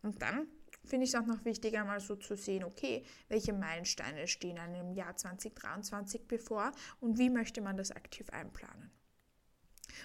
Und 0.04 0.22
dann 0.22 0.48
finde 0.84 1.06
ich 1.06 1.14
es 1.14 1.20
auch 1.20 1.26
noch 1.26 1.44
wichtig, 1.44 1.78
einmal 1.78 2.00
so 2.00 2.16
zu 2.16 2.36
sehen, 2.36 2.64
okay, 2.64 3.04
welche 3.28 3.54
Meilensteine 3.54 4.28
stehen 4.28 4.60
einem 4.60 4.92
Jahr 4.92 5.16
2023 5.16 6.28
bevor 6.28 6.72
und 7.00 7.18
wie 7.18 7.32
möchte 7.32 7.62
man 7.62 7.78
das 7.78 7.92
aktiv 7.92 8.30
einplanen. 8.30 8.92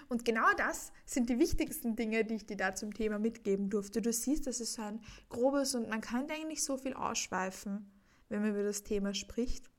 Und 0.09 0.25
genau 0.25 0.47
das 0.57 0.93
sind 1.05 1.29
die 1.29 1.39
wichtigsten 1.39 1.97
Dinge, 1.97 2.25
die 2.25 2.35
ich 2.35 2.47
dir 2.47 2.57
da 2.57 2.75
zum 2.75 2.95
Thema 2.95 3.19
mitgeben 3.19 3.71
durfte. 3.71 4.03
Du 4.03 4.13
siehst, 4.13 4.47
das 4.47 4.61
ist 4.61 4.75
so 4.75 4.83
ein 4.83 5.01
grobes 5.29 5.75
und 5.75 5.89
man 5.89 6.01
kann 6.01 6.31
eigentlich 6.31 6.63
so 6.63 6.77
viel 6.77 6.95
ausschweifen, 6.95 7.91
wenn 8.29 8.43
man 8.43 8.51
über 8.51 8.63
das 8.63 8.83
Thema 8.83 9.15
spricht. 9.15 9.71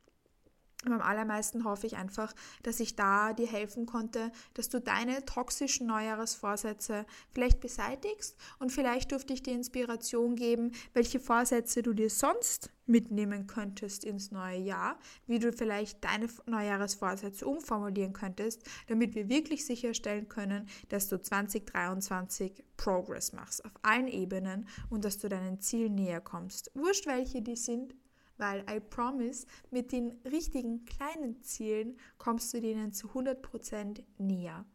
Aber 0.85 0.95
am 0.95 1.01
allermeisten 1.01 1.63
hoffe 1.63 1.87
ich 1.87 1.97
einfach, 1.97 2.33
dass 2.63 2.79
ich 2.79 2.95
da 2.95 3.33
dir 3.33 3.47
helfen 3.47 3.85
konnte, 3.85 4.31
dass 4.55 4.69
du 4.69 4.79
deine 4.79 5.25
toxischen 5.25 5.87
Neujahresvorsätze 5.87 7.05
vielleicht 7.31 7.59
beseitigst 7.59 8.35
und 8.59 8.71
vielleicht 8.71 9.11
durfte 9.11 9.33
ich 9.33 9.43
dir 9.43 9.53
Inspiration 9.53 10.35
geben, 10.35 10.71
welche 10.93 11.19
Vorsätze 11.19 11.83
du 11.83 11.93
dir 11.93 12.09
sonst 12.09 12.71
mitnehmen 12.87 13.47
könntest 13.47 14.03
ins 14.03 14.31
neue 14.31 14.57
Jahr, 14.57 14.97
wie 15.27 15.39
du 15.39 15.53
vielleicht 15.53 16.03
deine 16.03 16.27
Neujahresvorsätze 16.45 17.45
umformulieren 17.45 18.13
könntest, 18.13 18.63
damit 18.87 19.15
wir 19.15 19.29
wirklich 19.29 19.65
sicherstellen 19.65 20.27
können, 20.27 20.67
dass 20.89 21.07
du 21.07 21.21
2023 21.21 22.63
Progress 22.75 23.33
machst 23.33 23.63
auf 23.63 23.71
allen 23.83 24.07
Ebenen 24.07 24.67
und 24.89 25.05
dass 25.05 25.19
du 25.19 25.29
deinen 25.29 25.59
Zielen 25.59 25.95
näher 25.95 26.21
kommst. 26.21 26.71
Wurscht, 26.73 27.05
welche 27.05 27.41
die 27.41 27.55
sind, 27.55 27.93
weil 28.41 28.65
I 28.69 28.81
promise, 28.81 29.47
mit 29.69 29.93
den 29.93 30.19
richtigen 30.25 30.83
kleinen 30.83 31.41
Zielen 31.43 31.97
kommst 32.17 32.53
du 32.53 32.59
denen 32.59 32.91
zu 32.91 33.07
100% 33.07 34.03
näher. 34.17 34.65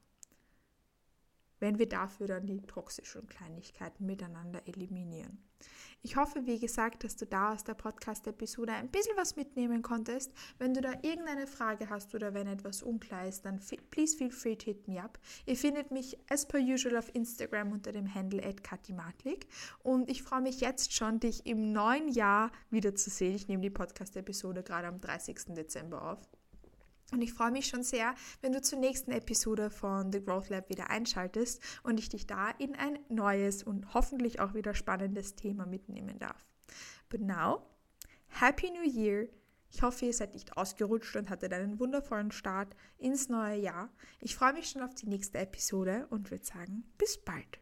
wenn 1.58 1.78
wir 1.78 1.88
dafür 1.88 2.26
dann 2.26 2.46
die 2.46 2.60
toxischen 2.62 3.26
Kleinigkeiten 3.26 4.06
miteinander 4.06 4.66
eliminieren. 4.66 5.42
Ich 6.06 6.14
hoffe, 6.14 6.46
wie 6.46 6.60
gesagt, 6.60 7.02
dass 7.02 7.16
du 7.16 7.26
da 7.26 7.52
aus 7.52 7.64
der 7.64 7.74
Podcast-Episode 7.74 8.70
ein 8.70 8.92
bisschen 8.92 9.16
was 9.16 9.34
mitnehmen 9.34 9.82
konntest. 9.82 10.32
Wenn 10.56 10.72
du 10.72 10.80
da 10.80 10.92
irgendeine 11.02 11.48
Frage 11.48 11.90
hast 11.90 12.14
oder 12.14 12.32
wenn 12.32 12.46
etwas 12.46 12.84
unklar 12.84 13.26
ist, 13.26 13.44
dann 13.44 13.58
please 13.90 14.16
feel 14.16 14.30
free 14.30 14.54
to 14.54 14.66
hit 14.66 14.86
me 14.86 15.02
up. 15.02 15.18
Ihr 15.46 15.56
findet 15.56 15.90
mich 15.90 16.16
as 16.30 16.46
per 16.46 16.60
usual 16.60 16.96
auf 16.96 17.12
Instagram 17.12 17.72
unter 17.72 17.90
dem 17.90 18.14
Handle 18.14 18.40
@katimatlik 18.62 19.48
und 19.82 20.08
ich 20.08 20.22
freue 20.22 20.42
mich 20.42 20.60
jetzt 20.60 20.92
schon, 20.92 21.18
dich 21.18 21.44
im 21.44 21.72
neuen 21.72 22.06
Jahr 22.06 22.52
wiederzusehen. 22.70 23.34
Ich 23.34 23.48
nehme 23.48 23.62
die 23.62 23.70
Podcast-Episode 23.70 24.62
gerade 24.62 24.86
am 24.86 25.00
30. 25.00 25.56
Dezember 25.56 26.12
auf. 26.12 26.20
Und 27.12 27.22
ich 27.22 27.32
freue 27.32 27.52
mich 27.52 27.66
schon 27.66 27.82
sehr, 27.82 28.14
wenn 28.40 28.52
du 28.52 28.60
zur 28.60 28.78
nächsten 28.78 29.12
Episode 29.12 29.70
von 29.70 30.12
The 30.12 30.22
Growth 30.22 30.48
Lab 30.48 30.68
wieder 30.68 30.90
einschaltest 30.90 31.62
und 31.84 32.00
ich 32.00 32.08
dich 32.08 32.26
da 32.26 32.50
in 32.50 32.74
ein 32.74 32.98
neues 33.08 33.62
und 33.62 33.94
hoffentlich 33.94 34.40
auch 34.40 34.54
wieder 34.54 34.74
spannendes 34.74 35.36
Thema 35.36 35.66
mitnehmen 35.66 36.18
darf. 36.18 36.44
But 37.08 37.20
now, 37.20 37.62
Happy 38.28 38.70
New 38.70 38.82
Year! 38.82 39.28
Ich 39.70 39.82
hoffe, 39.82 40.06
ihr 40.06 40.14
seid 40.14 40.34
nicht 40.34 40.56
ausgerutscht 40.56 41.16
und 41.16 41.28
hattet 41.28 41.52
einen 41.52 41.78
wundervollen 41.78 42.30
Start 42.32 42.74
ins 42.98 43.28
neue 43.28 43.58
Jahr. 43.58 43.90
Ich 44.20 44.34
freue 44.34 44.52
mich 44.52 44.70
schon 44.70 44.82
auf 44.82 44.94
die 44.94 45.08
nächste 45.08 45.38
Episode 45.38 46.06
und 46.10 46.30
würde 46.30 46.44
sagen, 46.44 46.84
bis 46.98 47.18
bald. 47.18 47.60